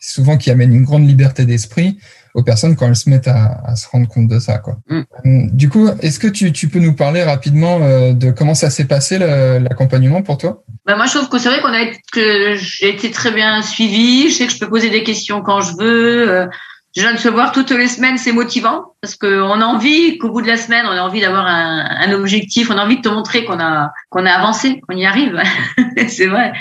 souvent 0.03 0.37
qui 0.37 0.51
amène 0.51 0.73
une 0.73 0.83
grande 0.83 1.07
liberté 1.07 1.45
d'esprit 1.45 1.97
aux 2.33 2.43
personnes 2.43 2.75
quand 2.75 2.87
elles 2.87 2.95
se 2.95 3.09
mettent 3.09 3.27
à, 3.27 3.75
se 3.75 3.87
rendre 3.87 4.07
compte 4.07 4.27
de 4.27 4.39
ça. 4.39 4.57
Quoi. 4.57 4.77
Mm. 4.89 4.99
Euh, 4.99 5.03
du 5.51 5.69
coup, 5.69 5.87
est-ce 6.01 6.19
que 6.19 6.27
tu, 6.27 6.51
tu, 6.51 6.67
peux 6.67 6.79
nous 6.79 6.93
parler 6.93 7.23
rapidement 7.23 7.79
euh, 7.81 8.13
de 8.13 8.31
comment 8.31 8.55
ça 8.55 8.69
s'est 8.69 8.85
passé 8.85 9.17
l'accompagnement 9.19 10.23
pour 10.23 10.37
toi? 10.37 10.63
Bah 10.85 10.95
moi, 10.95 11.05
je 11.05 11.13
trouve 11.13 11.29
que 11.29 11.37
c'est 11.37 11.49
vrai 11.49 11.61
qu'on 11.61 11.73
a 11.73 11.85
que 12.11 12.55
j'ai 12.55 12.89
été 12.89 13.11
très 13.11 13.31
bien 13.31 13.61
suivie. 13.61 14.29
Je 14.29 14.35
sais 14.35 14.47
que 14.47 14.53
je 14.53 14.59
peux 14.59 14.69
poser 14.69 14.89
des 14.89 15.03
questions 15.03 15.41
quand 15.41 15.61
je 15.61 15.73
veux. 15.77 16.29
Euh, 16.29 16.47
Déjà 16.95 17.11
de 17.11 17.17
se 17.17 17.27
voir 17.27 17.51
toutes 17.51 17.71
les 17.71 17.87
semaines, 17.87 18.19
c'est 18.19 18.31
motivant 18.31 18.93
parce 19.01 19.15
qu'on 19.15 19.61
a 19.61 19.65
envie 19.65 20.19
qu'au 20.19 20.29
bout 20.29 20.43
de 20.43 20.47
la 20.47 20.57
semaine, 20.57 20.85
on 20.85 20.91
a 20.91 21.01
envie 21.01 21.21
d'avoir 21.21 21.47
un, 21.47 21.85
un, 21.89 22.11
objectif, 22.13 22.69
on 22.69 22.77
a 22.77 22.83
envie 22.83 22.97
de 22.97 23.01
te 23.01 23.09
montrer 23.09 23.45
qu'on 23.45 23.59
a 23.59 23.91
qu'on 24.09 24.27
a 24.27 24.31
avancé, 24.31 24.79
qu'on 24.81 24.95
y 24.95 25.03
arrive. 25.03 25.41
c'est 26.07 26.27
vrai. 26.27 26.53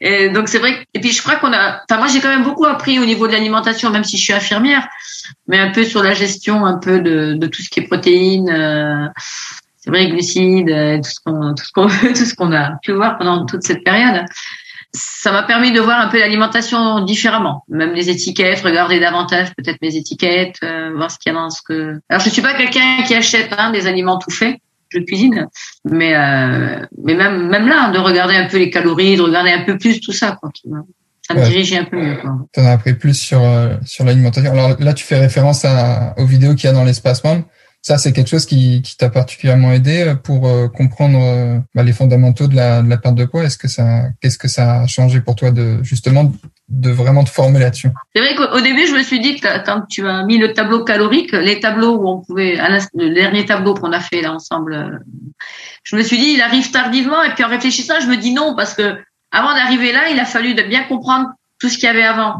Et 0.00 0.28
donc 0.28 0.48
c'est 0.48 0.58
vrai. 0.58 0.86
Et 0.92 1.00
puis 1.00 1.10
je 1.10 1.22
crois 1.22 1.36
qu'on 1.36 1.54
a. 1.54 1.80
Enfin 1.88 1.98
moi 1.98 2.06
j'ai 2.06 2.20
quand 2.20 2.28
même 2.28 2.44
beaucoup 2.44 2.66
appris 2.66 2.98
au 2.98 3.06
niveau 3.06 3.26
de 3.26 3.32
l'alimentation, 3.32 3.88
même 3.88 4.04
si 4.04 4.18
je 4.18 4.22
suis 4.22 4.34
infirmière, 4.34 4.86
mais 5.48 5.58
un 5.58 5.70
peu 5.70 5.84
sur 5.84 6.02
la 6.02 6.12
gestion, 6.12 6.66
un 6.66 6.76
peu 6.76 7.00
de, 7.00 7.32
de 7.32 7.46
tout 7.46 7.62
ce 7.62 7.70
qui 7.70 7.80
est 7.80 7.86
protéines. 7.86 8.50
Euh, 8.50 9.08
c'est 9.78 9.90
vrai, 9.90 10.08
glucides, 10.08 10.68
euh, 10.68 10.98
tout 10.98 11.10
ce 11.10 11.20
qu'on 11.24 11.54
tout 11.54 11.64
ce 11.64 11.72
qu'on 11.72 11.88
tout 12.14 12.24
ce 12.26 12.34
qu'on 12.34 12.52
a 12.52 12.72
pu 12.82 12.92
voir 12.92 13.16
pendant 13.16 13.46
toute 13.46 13.62
cette 13.62 13.84
période 13.84 14.26
ça 14.94 15.32
m'a 15.32 15.42
permis 15.42 15.72
de 15.72 15.80
voir 15.80 16.00
un 16.00 16.08
peu 16.08 16.18
l'alimentation 16.18 17.00
différemment, 17.04 17.64
même 17.68 17.94
les 17.94 18.10
étiquettes, 18.10 18.60
regarder 18.60 19.00
davantage 19.00 19.54
peut-être 19.56 19.78
mes 19.80 19.96
étiquettes, 19.96 20.56
euh, 20.62 20.90
voir 20.94 21.10
ce 21.10 21.18
qu'il 21.18 21.32
y 21.32 21.36
a 21.36 21.38
dans 21.38 21.50
ce 21.50 21.62
que. 21.62 22.00
Alors 22.10 22.22
je 22.22 22.28
suis 22.28 22.42
pas 22.42 22.54
quelqu'un 22.54 23.02
qui 23.06 23.14
achète 23.14 23.54
hein, 23.56 23.70
des 23.70 23.86
aliments 23.86 24.18
tout 24.18 24.30
faits, 24.30 24.56
je 24.90 24.98
cuisine, 24.98 25.48
mais 25.84 26.14
euh, 26.14 26.84
mais 27.02 27.14
même 27.14 27.48
même 27.48 27.68
là, 27.68 27.90
de 27.90 27.98
regarder 27.98 28.36
un 28.36 28.46
peu 28.46 28.58
les 28.58 28.70
calories, 28.70 29.16
de 29.16 29.22
regarder 29.22 29.50
un 29.50 29.64
peu 29.64 29.78
plus 29.78 30.00
tout 30.00 30.12
ça, 30.12 30.36
quoi. 30.38 30.50
Ça 31.26 31.34
me 31.34 31.44
dirige 31.44 31.72
un 31.72 31.84
peu 31.84 31.96
mieux. 31.96 32.18
Tu 32.52 32.60
en 32.60 32.64
as 32.66 32.72
appris 32.72 32.94
plus 32.94 33.14
sur 33.14 33.42
euh, 33.42 33.76
sur 33.86 34.04
l'alimentation. 34.04 34.52
Alors 34.52 34.76
là, 34.78 34.92
tu 34.92 35.04
fais 35.04 35.18
référence 35.18 35.64
à, 35.64 36.14
aux 36.18 36.26
vidéos 36.26 36.54
qu'il 36.54 36.64
y 36.64 36.68
a 36.68 36.72
dans 36.72 36.84
l'espace 36.84 37.24
membre. 37.24 37.44
Ça, 37.84 37.98
c'est 37.98 38.12
quelque 38.12 38.28
chose 38.28 38.46
qui, 38.46 38.80
t'a 38.96 39.10
particulièrement 39.10 39.72
aidé 39.72 40.02
euh, 40.02 40.14
pour 40.14 40.46
euh, 40.46 40.68
comprendre 40.68 41.18
euh, 41.20 41.58
bah, 41.74 41.82
les 41.82 41.92
fondamentaux 41.92 42.46
de 42.46 42.54
la, 42.54 42.80
de 42.80 42.94
perte 42.94 43.16
de 43.16 43.24
poids. 43.24 43.42
Est-ce 43.42 43.58
que 43.58 43.66
ça, 43.66 44.04
qu'est-ce 44.20 44.38
que 44.38 44.46
ça 44.46 44.82
a 44.82 44.86
changé 44.86 45.20
pour 45.20 45.34
toi 45.34 45.50
de 45.50 45.82
justement 45.82 46.32
de 46.68 46.90
vraiment 46.90 47.24
te 47.24 47.30
former 47.30 47.58
là-dessus? 47.58 47.88
C'est 48.14 48.20
vrai 48.20 48.36
qu'au 48.36 48.60
début, 48.60 48.86
je 48.86 48.94
me 48.94 49.02
suis 49.02 49.18
dit 49.18 49.40
que 49.40 49.64
quand 49.64 49.82
tu 49.90 50.06
as 50.06 50.22
mis 50.22 50.38
le 50.38 50.52
tableau 50.52 50.84
calorique, 50.84 51.32
les 51.32 51.58
tableaux 51.58 51.96
où 51.96 52.08
on 52.08 52.20
pouvait, 52.20 52.56
le 52.94 53.14
dernier 53.14 53.46
tableau 53.46 53.74
qu'on 53.74 53.92
a 53.92 54.00
fait 54.00 54.22
là 54.22 54.32
ensemble, 54.32 55.00
je 55.82 55.96
me 55.96 56.02
suis 56.04 56.18
dit 56.18 56.34
il 56.34 56.40
arrive 56.40 56.70
tardivement. 56.70 57.24
Et 57.24 57.34
puis 57.34 57.42
en 57.42 57.48
réfléchissant, 57.48 57.94
je 58.00 58.06
me 58.06 58.16
dis 58.16 58.32
non 58.32 58.54
parce 58.54 58.74
que 58.74 58.96
avant 59.32 59.54
d'arriver 59.54 59.92
là, 59.92 60.08
il 60.08 60.20
a 60.20 60.24
fallu 60.24 60.54
de 60.54 60.62
bien 60.62 60.84
comprendre 60.84 61.30
tout 61.58 61.68
ce 61.68 61.74
qu'il 61.74 61.84
y 61.84 61.88
avait 61.88 62.04
avant. 62.04 62.38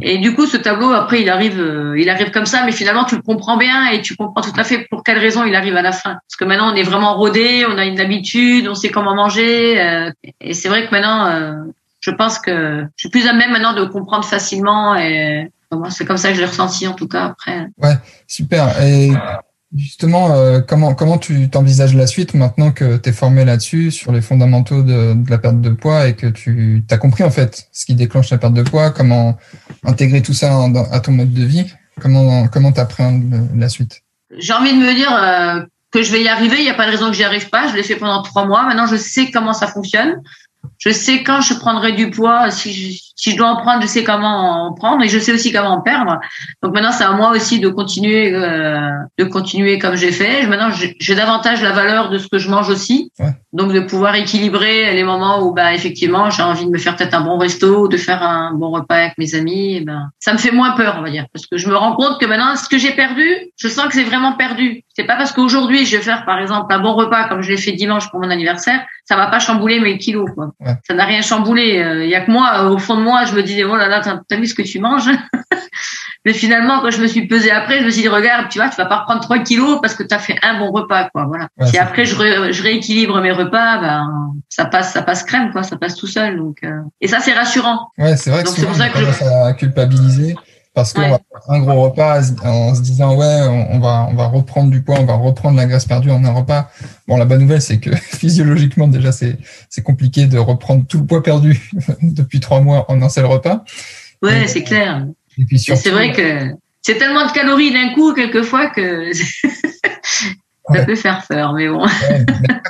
Et 0.00 0.18
du 0.18 0.34
coup, 0.34 0.46
ce 0.46 0.56
tableau, 0.56 0.92
après, 0.92 1.22
il 1.22 1.28
arrive, 1.28 1.60
euh, 1.60 1.98
il 1.98 2.08
arrive 2.08 2.30
comme 2.30 2.46
ça, 2.46 2.62
mais 2.64 2.72
finalement, 2.72 3.04
tu 3.04 3.16
le 3.16 3.22
comprends 3.22 3.56
bien 3.56 3.88
et 3.88 4.00
tu 4.00 4.16
comprends 4.16 4.42
tout 4.42 4.52
à 4.56 4.64
fait 4.64 4.86
pour 4.90 5.02
quelle 5.02 5.18
raison 5.18 5.44
il 5.44 5.54
arrive 5.54 5.76
à 5.76 5.82
la 5.82 5.92
fin. 5.92 6.18
Parce 6.26 6.36
que 6.38 6.44
maintenant, 6.44 6.72
on 6.72 6.76
est 6.76 6.82
vraiment 6.82 7.16
rodé, 7.16 7.66
on 7.68 7.76
a 7.78 7.84
une 7.84 8.00
habitude, 8.00 8.68
on 8.68 8.74
sait 8.74 8.90
comment 8.90 9.14
manger. 9.14 9.80
Euh, 9.80 10.10
et 10.40 10.54
c'est 10.54 10.68
vrai 10.68 10.86
que 10.86 10.92
maintenant, 10.92 11.26
euh, 11.26 11.54
je 12.00 12.10
pense 12.10 12.38
que 12.38 12.84
je 12.96 13.00
suis 13.02 13.10
plus 13.10 13.26
à 13.26 13.32
même 13.32 13.50
maintenant 13.50 13.74
de 13.74 13.84
comprendre 13.84 14.24
facilement. 14.24 14.94
Et 14.94 15.50
c'est 15.90 16.04
comme 16.04 16.16
ça 16.16 16.28
que 16.28 16.34
je 16.34 16.40
l'ai 16.40 16.46
ressenti 16.46 16.86
en 16.86 16.94
tout 16.94 17.08
cas 17.08 17.24
après. 17.24 17.66
Ouais, 17.82 17.96
super. 18.26 18.68
Justement, 19.76 20.32
euh, 20.32 20.60
comment 20.60 20.94
comment 20.94 21.18
tu 21.18 21.50
t'envisages 21.50 21.94
la 21.94 22.06
suite 22.06 22.32
maintenant 22.32 22.72
que 22.72 22.96
tu 22.96 23.10
es 23.10 23.12
formé 23.12 23.44
là-dessus 23.44 23.90
sur 23.90 24.12
les 24.12 24.22
fondamentaux 24.22 24.82
de, 24.82 25.12
de, 25.12 25.30
la 25.30 25.36
perte 25.36 25.60
de 25.60 25.68
poids 25.68 26.08
et 26.08 26.14
que 26.14 26.26
tu 26.26 26.82
as 26.90 26.96
compris 26.96 27.22
en 27.22 27.30
fait 27.30 27.68
ce 27.70 27.84
qui 27.84 27.94
déclenche 27.94 28.30
la 28.30 28.38
perte 28.38 28.54
de 28.54 28.62
poids, 28.62 28.90
comment 28.90 29.36
intégrer 29.84 30.22
tout 30.22 30.32
ça 30.32 30.58
à 30.90 31.00
ton 31.00 31.12
mode 31.12 31.34
de 31.34 31.44
vie, 31.44 31.66
comment 32.00 32.48
comment 32.48 32.72
t'appréhendes 32.72 33.46
la 33.54 33.68
suite? 33.68 34.02
J'ai 34.38 34.54
envie 34.54 34.72
de 34.72 34.78
me 34.78 34.94
dire 34.94 35.12
euh, 35.12 35.66
que 35.90 36.02
je 36.02 36.12
vais 36.12 36.22
y 36.22 36.28
arriver. 36.28 36.56
Il 36.58 36.64
n'y 36.64 36.70
a 36.70 36.74
pas 36.74 36.86
de 36.86 36.90
raison 36.90 37.08
que 37.08 37.16
j'y 37.16 37.24
arrive 37.24 37.48
pas. 37.48 37.68
Je 37.68 37.74
l'ai 37.74 37.82
fait 37.82 37.96
pendant 37.96 38.22
trois 38.22 38.46
mois. 38.46 38.62
Maintenant, 38.64 38.86
je 38.86 38.96
sais 38.96 39.30
comment 39.30 39.52
ça 39.52 39.66
fonctionne. 39.66 40.22
Je 40.78 40.90
sais 40.90 41.22
quand 41.22 41.40
je 41.40 41.54
prendrai 41.54 41.92
du 41.92 42.10
poids. 42.10 42.50
Si 42.50 42.72
je, 42.72 43.00
si 43.18 43.32
je 43.32 43.36
dois 43.36 43.48
en 43.48 43.56
prendre, 43.56 43.82
je 43.82 43.88
sais 43.88 44.04
comment 44.04 44.66
en 44.66 44.72
prendre 44.74 45.02
et 45.02 45.08
je 45.08 45.18
sais 45.18 45.32
aussi 45.32 45.52
comment 45.52 45.70
en 45.70 45.80
perdre. 45.80 46.20
Donc 46.62 46.72
maintenant, 46.72 46.92
c'est 46.92 47.02
à 47.02 47.10
moi 47.10 47.30
aussi 47.30 47.58
de 47.58 47.68
continuer, 47.68 48.32
euh, 48.32 48.90
de 49.18 49.24
continuer 49.24 49.80
comme 49.80 49.96
j'ai 49.96 50.12
fait. 50.12 50.46
Maintenant, 50.46 50.70
j'ai 50.70 51.14
davantage 51.16 51.60
la 51.60 51.72
valeur 51.72 52.10
de 52.10 52.18
ce 52.18 52.28
que 52.28 52.38
je 52.38 52.48
mange 52.48 52.70
aussi. 52.70 53.10
Donc 53.52 53.72
de 53.72 53.80
pouvoir 53.80 54.14
équilibrer 54.14 54.94
les 54.94 55.02
moments 55.02 55.42
où, 55.42 55.52
bah, 55.52 55.74
effectivement, 55.74 56.30
j'ai 56.30 56.42
envie 56.42 56.64
de 56.64 56.70
me 56.70 56.78
faire 56.78 56.94
peut-être 56.94 57.14
un 57.14 57.22
bon 57.22 57.38
resto, 57.38 57.88
de 57.88 57.96
faire 57.96 58.22
un 58.22 58.52
bon 58.54 58.70
repas 58.70 58.94
avec 58.94 59.18
mes 59.18 59.34
amis. 59.34 59.74
Et 59.74 59.80
ben, 59.80 60.10
ça 60.20 60.32
me 60.32 60.38
fait 60.38 60.52
moins 60.52 60.76
peur, 60.76 60.94
on 61.00 61.02
va 61.02 61.10
dire, 61.10 61.26
parce 61.32 61.46
que 61.46 61.56
je 61.56 61.68
me 61.68 61.74
rends 61.74 61.96
compte 61.96 62.20
que 62.20 62.26
maintenant, 62.26 62.54
ce 62.54 62.68
que 62.68 62.78
j'ai 62.78 62.92
perdu, 62.92 63.26
je 63.56 63.66
sens 63.66 63.86
que 63.86 63.94
c'est 63.94 64.04
vraiment 64.04 64.34
perdu. 64.34 64.84
C'est 64.94 65.04
pas 65.04 65.16
parce 65.16 65.32
qu'aujourd'hui, 65.32 65.86
je 65.86 65.96
vais 65.96 66.02
faire, 66.02 66.24
par 66.24 66.38
exemple, 66.38 66.72
un 66.72 66.78
bon 66.78 66.94
repas 66.94 67.28
comme 67.28 67.42
je 67.42 67.50
l'ai 67.50 67.56
fait 67.56 67.72
dimanche 67.72 68.10
pour 68.10 68.20
mon 68.20 68.30
anniversaire, 68.30 68.84
ça 69.04 69.16
va 69.16 69.28
pas 69.28 69.38
chambouler 69.38 69.80
mes 69.80 69.96
kilos. 69.96 70.28
Quoi. 70.34 70.52
Ça 70.86 70.94
n'a 70.94 71.04
rien 71.04 71.22
chamboulé. 71.22 71.80
Euh, 71.80 72.04
il 72.04 72.10
y 72.10 72.14
a 72.14 72.20
que 72.20 72.30
moi, 72.30 72.68
au 72.68 72.78
fond 72.78 72.96
de 72.96 73.00
moi, 73.00 73.07
je 73.26 73.34
me 73.34 73.42
disais, 73.42 73.64
oh 73.64 73.76
là 73.76 73.88
là, 73.88 74.00
t'as 74.00 74.36
vu 74.36 74.46
ce 74.46 74.54
que 74.54 74.62
tu 74.62 74.78
manges? 74.78 75.10
Mais 76.24 76.32
finalement, 76.32 76.80
quand 76.80 76.90
je 76.90 77.00
me 77.00 77.06
suis 77.06 77.26
pesée 77.26 77.50
après, 77.50 77.80
je 77.80 77.84
me 77.84 77.90
suis 77.90 78.02
dit, 78.02 78.08
regarde, 78.08 78.48
tu 78.50 78.58
vois, 78.58 78.68
tu 78.68 78.76
vas 78.76 78.86
pas 78.86 78.98
reprendre 78.98 79.20
3 79.20 79.38
kilos 79.40 79.78
parce 79.80 79.94
que 79.94 80.02
tu 80.02 80.14
as 80.14 80.18
fait 80.18 80.36
un 80.42 80.58
bon 80.58 80.72
repas, 80.72 81.08
quoi. 81.10 81.24
Voilà. 81.24 81.48
si 81.66 81.78
après 81.78 82.04
je, 82.04 82.16
je, 82.52 82.62
rééquilibre 82.62 83.20
mes 83.20 83.32
repas, 83.32 83.78
ben 83.78 84.34
ça 84.48 84.64
passe, 84.64 84.92
ça 84.92 85.02
passe 85.02 85.22
crème, 85.22 85.52
quoi, 85.52 85.62
ça 85.62 85.76
passe 85.76 85.94
tout 85.94 86.06
seul. 86.06 86.36
Donc, 86.36 86.58
euh... 86.64 86.80
et 87.00 87.08
ça 87.08 87.20
c'est 87.20 87.32
rassurant. 87.32 87.88
Ouais, 87.98 88.16
c'est 88.16 88.30
vrai 88.30 88.42
que 88.42 88.50
c'est 88.50 88.66
pour 88.66 88.74
ça 88.74 88.88
que 88.88 88.98
je... 88.98 89.46
à 89.46 89.52
culpabiliser 89.52 90.34
parce 90.78 90.92
qu'on 90.92 91.10
va 91.10 91.18
faire 91.18 91.42
un 91.48 91.58
gros 91.58 91.82
repas 91.82 92.20
en 92.44 92.72
se 92.72 92.82
disant 92.82 93.16
ouais 93.16 93.40
on 93.70 93.80
va 93.80 94.06
on 94.08 94.14
va 94.14 94.26
reprendre 94.28 94.70
du 94.70 94.80
poids 94.80 95.00
on 95.00 95.06
va 95.06 95.14
reprendre 95.14 95.56
la 95.56 95.66
graisse 95.66 95.86
perdue 95.86 96.12
en 96.12 96.24
un 96.24 96.30
repas. 96.30 96.70
Bon 97.08 97.16
la 97.16 97.24
bonne 97.24 97.40
nouvelle 97.40 97.60
c'est 97.60 97.80
que 97.80 97.92
physiologiquement 97.96 98.86
déjà 98.86 99.10
c'est 99.10 99.38
c'est 99.68 99.82
compliqué 99.82 100.26
de 100.26 100.38
reprendre 100.38 100.86
tout 100.86 100.98
le 100.98 101.06
poids 101.06 101.20
perdu 101.20 101.60
depuis 102.02 102.38
trois 102.38 102.60
mois 102.60 102.88
en 102.88 103.02
un 103.02 103.08
seul 103.08 103.26
repas. 103.26 103.64
Ouais 104.22 104.46
c'est 104.46 104.62
clair. 104.62 105.04
et 105.36 105.44
puis 105.46 105.58
c'est 105.58 105.90
vrai 105.90 106.12
que 106.12 106.54
c'est 106.80 106.96
tellement 106.96 107.26
de 107.26 107.32
calories 107.32 107.72
d'un 107.72 107.92
coup 107.94 108.14
quelquefois 108.14 108.68
que 108.68 109.10
ça 110.74 110.84
peut 110.84 110.96
faire 110.96 111.24
peur, 111.28 111.52
mais 111.52 111.68
bon. 111.68 111.84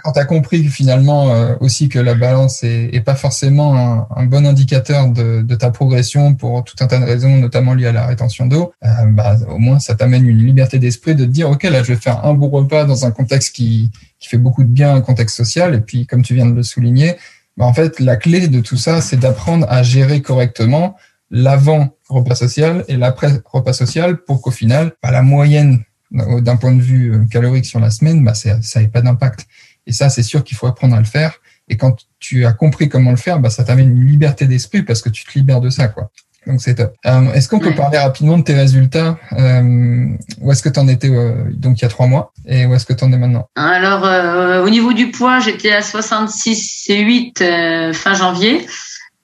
quand 0.03 0.13
tu 0.13 0.19
as 0.19 0.25
compris 0.25 0.65
finalement 0.65 1.31
euh, 1.31 1.55
aussi 1.61 1.89
que 1.89 1.99
la 1.99 2.15
balance 2.15 2.63
est, 2.63 3.05
pas 3.05 3.15
forcément 3.15 4.07
un, 4.15 4.27
bon 4.27 4.47
indicateur 4.47 5.09
de, 5.09 5.55
ta 5.55 5.71
progression 5.71 6.35
pour 6.35 6.65
tout 6.65 6.77
un 6.81 6.87
tas 6.87 6.99
de 6.99 7.05
raisons, 7.05 7.37
notamment 7.37 7.75
liées 7.75 7.87
à 7.87 7.93
la 7.93 8.07
rétention 8.07 8.47
d'eau, 8.47 8.73
euh, 8.85 8.89
bah, 9.09 9.37
au 9.49 9.59
moins 9.59 9.79
ça 9.79 9.95
t'amène 9.95 10.27
une 10.27 10.39
liberté 10.39 10.79
d'esprit 10.79 11.15
de 11.15 11.25
te 11.25 11.31
dire, 11.31 11.51
OK, 11.51 11.63
là 11.65 11.83
je 11.83 11.93
vais 11.93 12.01
faire 12.01 12.25
un 12.25 12.35
bon 12.35 12.49
repas 12.49 12.85
dans 12.85 13.07
un 13.07 13.11
contexte 13.11 13.55
qui, 13.55 13.91
qui 14.19 14.29
fait 14.29 14.39
beaucoup 14.39 14.65
de 14.65 14.69
bien, 14.69 14.95
un 14.95 15.01
contexte 15.01 15.37
social, 15.37 15.75
et 15.75 15.81
puis 15.81 16.07
comme 16.07 16.23
tu 16.23 16.35
viens 16.35 16.47
de 16.47 16.55
le 16.55 16.63
souligner, 16.63 17.17
bah, 17.57 17.65
en 17.65 17.75
fait 17.75 18.01
la 18.01 18.17
clé 18.17 18.49
de 18.49 18.61
tout 18.61 18.77
ça, 18.77 19.01
c'est 19.01 19.19
d'apprendre 19.19 19.67
à 19.69 19.83
gérer 19.83 20.23
correctement 20.23 20.97
l'avant 21.31 21.91
repas 22.09 22.35
social 22.35 22.85
et 22.89 22.97
l'après 22.97 23.33
repas 23.45 23.73
social 23.73 24.19
pour 24.19 24.41
qu'au 24.41 24.51
final, 24.51 24.93
bah, 25.03 25.11
la 25.11 25.23
moyenne 25.23 25.83
d'un 26.11 26.57
point 26.57 26.73
de 26.73 26.81
vue 26.81 27.15
euh, 27.15 27.25
calorique 27.31 27.67
sur 27.67 27.81
la 27.81 27.91
semaine, 27.91 28.25
bah, 28.25 28.35
ça 28.35 28.59
n'ait 28.77 28.89
pas 28.89 29.03
d'impact. 29.03 29.47
Et 29.87 29.93
ça, 29.93 30.09
c'est 30.09 30.23
sûr 30.23 30.45
qu'il 30.45 30.57
faut 30.57 30.67
apprendre 30.67 30.95
à 30.95 30.99
le 30.99 31.05
faire. 31.05 31.35
Et 31.69 31.77
quand 31.77 32.07
tu 32.19 32.47
as 32.47 32.53
compris 32.53 32.89
comment 32.89 33.11
le 33.11 33.17
faire, 33.17 33.41
bah, 33.41 33.51
ça 33.51 33.65
t'amène 33.65 33.91
une 33.91 34.07
liberté 34.07 34.47
d'esprit 34.47 34.83
parce 34.83 35.03
que 35.03 35.11
tu 35.11 35.25
te 35.25 35.39
libères 35.39 35.61
de 35.61 35.71
ça. 35.71 35.89
quoi. 35.89 36.11
Donc 36.49 36.63
c'est 36.63 36.77
top. 36.77 36.95
Euh, 37.05 37.31
est-ce 37.35 37.47
qu'on 37.49 37.59
peut 37.59 37.75
parler 37.75 37.99
rapidement 37.99 38.39
de 38.39 38.43
tes 38.43 38.55
résultats? 38.55 39.19
Euh, 39.33 40.07
Où 40.41 40.51
est-ce 40.51 40.63
que 40.63 40.71
tu 40.71 40.81
en 40.81 40.89
étais 40.89 41.11
euh, 41.11 41.45
donc 41.53 41.81
il 41.81 41.83
y 41.83 41.85
a 41.85 41.89
trois 41.89 42.07
mois? 42.07 42.33
Et 42.47 42.65
où 42.65 42.75
est-ce 42.75 42.87
que 42.87 42.95
tu 42.95 43.05
en 43.05 43.13
es 43.13 43.19
maintenant? 43.19 43.47
Alors 43.55 44.07
euh, 44.07 44.65
au 44.65 44.71
niveau 44.71 44.95
du 44.95 45.11
poids, 45.11 45.41
j'étais 45.41 45.73
à 45.73 45.81
66,8 45.81 47.93
fin 47.93 48.15
janvier 48.15 48.67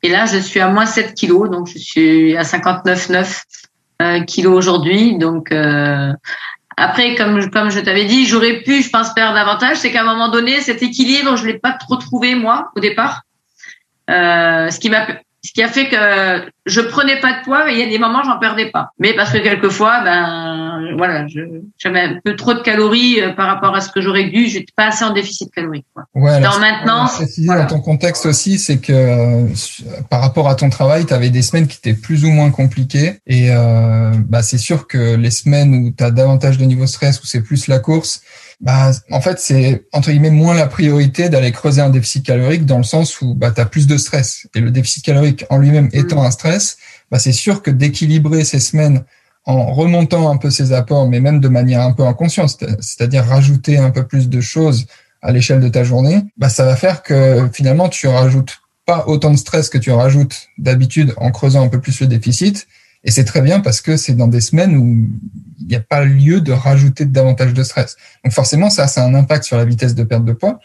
et 0.03 0.11
là 0.11 0.26
je 0.26 0.37
suis 0.37 0.61
à 0.61 0.69
moins 0.69 0.85
7 0.85 1.14
kilos, 1.14 1.50
donc 1.50 1.71
je 1.73 1.79
suis 1.79 2.37
à 2.37 2.43
59,9 2.43 4.26
kilos 4.26 4.59
aujourd'hui. 4.59 5.17
Donc 5.17 5.49
après, 6.76 7.14
comme 7.14 7.50
comme 7.50 7.71
je 7.71 7.81
t'avais 7.81 8.04
dit, 8.04 8.26
j'aurais 8.26 8.61
pu, 8.61 8.83
je 8.83 8.90
pense, 8.90 9.12
perdre 9.14 9.35
davantage. 9.35 9.76
C'est 9.78 9.93
qu'à 9.93 10.02
un 10.02 10.04
moment 10.04 10.28
donné, 10.28 10.61
cet 10.61 10.83
équilibre, 10.83 11.37
je 11.37 11.47
l'ai 11.47 11.59
pas 11.59 11.73
trop 11.73 11.97
trouvé 11.97 12.35
moi 12.35 12.71
au 12.76 12.81
départ. 12.81 13.23
Euh, 14.11 14.71
ce 14.71 14.78
qui 14.81 14.90
m'a 14.90 15.07
ce 15.45 15.53
qui 15.53 15.63
a 15.63 15.69
fait 15.69 15.89
que 15.89 16.51
je 16.65 16.81
prenais 16.81 17.21
pas 17.21 17.39
de 17.39 17.45
poids 17.45 17.71
et 17.71 17.75
il 17.75 17.79
y 17.79 17.83
a 17.83 17.87
des 17.87 17.99
moments 17.99 18.23
j'en 18.25 18.39
perdais 18.39 18.71
pas. 18.71 18.89
Mais 18.99 19.13
parce 19.13 19.31
que 19.31 19.39
quelquefois, 19.39 20.01
ben 20.03 20.95
voilà, 20.97 21.27
j'avais 21.79 22.01
un 22.01 22.19
peu 22.25 22.35
trop 22.35 22.55
de 22.55 22.61
calories 22.61 23.21
euh, 23.21 23.33
par 23.33 23.47
rapport 23.49 23.77
à 23.77 23.83
ce 23.83 23.91
que 23.91 24.01
j'aurais 24.01 24.25
dû. 24.25 24.47
J'étais 24.47 24.73
pas 24.75 24.87
assez 24.87 25.05
en 25.05 25.13
déficit 25.13 25.53
calorique. 25.53 25.85
Quoi. 25.93 26.05
Ouais, 26.15 26.33
alors, 26.33 26.59
maintenant, 26.61 27.07
voilà. 27.45 27.65
dans 27.65 27.77
ton 27.77 27.81
contexte 27.81 28.25
aussi, 28.25 28.59
c'est 28.59 28.79
que 28.79 28.93
euh, 28.93 29.47
par 30.09 30.23
rapport 30.23 30.49
à 30.49 30.55
ton 30.55 30.71
travail, 30.71 31.05
tu 31.05 31.13
avais 31.13 31.29
des 31.29 31.43
semaines 31.43 31.67
qui 31.67 31.77
étaient 31.77 31.99
plus 31.99 32.25
ou 32.25 32.31
moins 32.31 32.51
compliquées 32.51 33.19
et 33.27 33.51
euh, 33.51 34.13
bah 34.27 34.43
c'est 34.43 34.59
sûr 34.59 34.87
que 34.87 35.17
les 35.17 35.31
semaines 35.31 35.75
où 35.75 35.93
tu 35.97 36.03
as 36.03 36.11
davantage 36.11 36.57
de 36.57 36.65
niveau 36.65 36.87
stress, 36.87 37.21
où 37.21 37.27
c'est 37.27 37.43
plus 37.43 37.69
la 37.69 37.81
course, 37.81 38.23
bah, 38.64 38.92
en 39.11 39.21
fait, 39.21 39.38
c'est 39.40 39.85
entre 39.92 40.11
guillemets 40.11 40.30
moins 40.30 40.54
la 40.54 40.66
priorité 40.66 41.28
d'aller 41.28 41.52
creuser 41.52 41.83
un 41.83 41.90
déficit 41.90 42.25
calorique 42.25 42.64
dans 42.64 42.78
le 42.78 42.83
sens 42.83 43.21
où 43.21 43.35
bah, 43.35 43.50
tu 43.50 43.61
as 43.61 43.66
plus 43.66 43.87
de 43.87 43.99
stress. 43.99 44.49
Et 44.54 44.61
le 44.61 44.71
déficit 44.71 45.04
calorique 45.04 45.44
en 45.50 45.59
lui-même 45.59 45.90
étant 45.92 46.23
un 46.23 46.30
stress, 46.30 46.78
bah, 47.11 47.18
c'est 47.18 47.33
sûr 47.33 47.62
que 47.62 47.71
d'équilibrer 47.71 48.42
ces 48.42 48.61
semaines 48.61 49.04
en 49.44 49.66
remontant 49.75 50.30
un 50.30 50.38
peu 50.38 50.49
ses 50.49 50.73
apports, 50.73 51.06
mais 51.06 51.21
même 51.21 51.40
de 51.40 51.49
manière 51.49 51.83
un 51.83 51.92
peu 51.92 52.04
inconsciente, 52.04 52.64
c'est-à-dire 52.80 53.26
rajouter 53.26 53.76
un 53.76 53.90
peu 53.90 54.06
plus 54.06 54.30
de 54.30 54.40
choses 54.40 54.87
à 55.21 55.30
l'échelle 55.30 55.61
de 55.61 55.68
ta 55.68 55.85
journée, 55.85 56.23
bah, 56.38 56.49
ça 56.49 56.64
va 56.64 56.75
faire 56.75 57.02
que 57.02 57.47
finalement, 57.52 57.90
tu 57.90 58.06
rajoutes 58.06 58.62
pas 58.87 59.04
autant 59.09 59.30
de 59.30 59.37
stress 59.37 59.68
que 59.68 59.76
tu 59.76 59.90
rajoutes 59.90 60.49
d'habitude 60.56 61.12
en 61.18 61.30
creusant 61.30 61.62
un 61.62 61.68
peu 61.68 61.83
plus 61.83 62.00
le 62.00 62.06
déficit. 62.06 62.66
Et 63.05 63.11
c'est 63.11 63.25
très 63.25 63.43
bien 63.43 63.61
parce 63.61 63.81
que 63.81 63.97
c'est 63.97 64.15
dans 64.15 64.29
des 64.29 64.41
semaines 64.41 64.77
où 64.77 65.07
il 65.61 65.67
n'y 65.67 65.77
a 65.77 65.81
pas 65.81 66.05
lieu 66.05 66.41
de 66.41 66.53
rajouter 66.53 67.05
davantage 67.05 67.55
de 67.55 67.63
stress. 67.63 67.97
Donc 68.25 68.33
forcément, 68.33 68.71
ça, 68.71 68.89
ça 68.89 69.03
a 69.03 69.07
un 69.07 69.15
impact 69.15 69.45
sur 69.45 69.57
la 69.57 69.65
vitesse 69.65 69.95
de 69.95 70.05
perte 70.05 70.25
de 70.25 70.33
poids. 70.33 70.59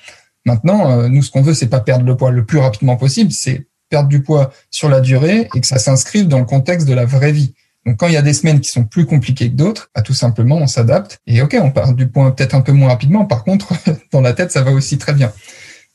Maintenant, 0.46 0.92
euh, 0.92 1.10
nous, 1.10 1.22
ce 1.22 1.32
qu'on 1.32 1.42
veut, 1.42 1.54
c'est 1.54 1.68
pas 1.68 1.82
perdre 1.82 2.06
le 2.06 2.16
poids 2.16 2.32
le 2.32 2.46
plus 2.46 2.60
rapidement 2.60 2.96
possible, 2.96 3.32
c'est 3.32 3.68
perdre 3.90 4.08
du 4.08 4.22
poids 4.22 4.52
sur 4.72 4.90
la 4.90 5.02
durée 5.02 5.50
et 5.54 5.62
que 5.62 5.68
ça 5.68 5.80
s'inscrive 5.80 6.28
dans 6.28 6.40
le 6.40 6.46
contexte 6.46 6.88
de 6.88 6.94
la 6.94 7.06
vraie 7.06 7.32
vie. 7.32 7.54
Donc 7.86 7.98
quand 7.98 8.08
il 8.08 8.14
y 8.14 8.18
a 8.18 8.22
des 8.22 8.34
semaines 8.34 8.60
qui 8.60 8.70
sont 8.70 8.84
plus 8.84 9.06
compliquées 9.06 9.50
que 9.50 9.56
d'autres, 9.56 9.90
bah, 9.96 10.02
tout 10.02 10.14
simplement 10.14 10.58
on 10.58 10.68
s'adapte 10.68 11.20
et 11.26 11.42
ok 11.42 11.58
on 11.62 11.72
perd 11.72 11.96
du 11.96 12.08
poids 12.08 12.36
peut-être 12.36 12.54
un 12.54 12.62
peu 12.62 12.72
moins 12.72 12.90
rapidement. 12.90 13.26
Par 13.26 13.44
contre 13.44 13.74
dans 14.12 14.22
la 14.22 14.34
tête 14.34 14.52
ça 14.52 14.62
va 14.62 14.72
aussi 14.72 14.98
très 14.98 15.14
bien. 15.14 15.32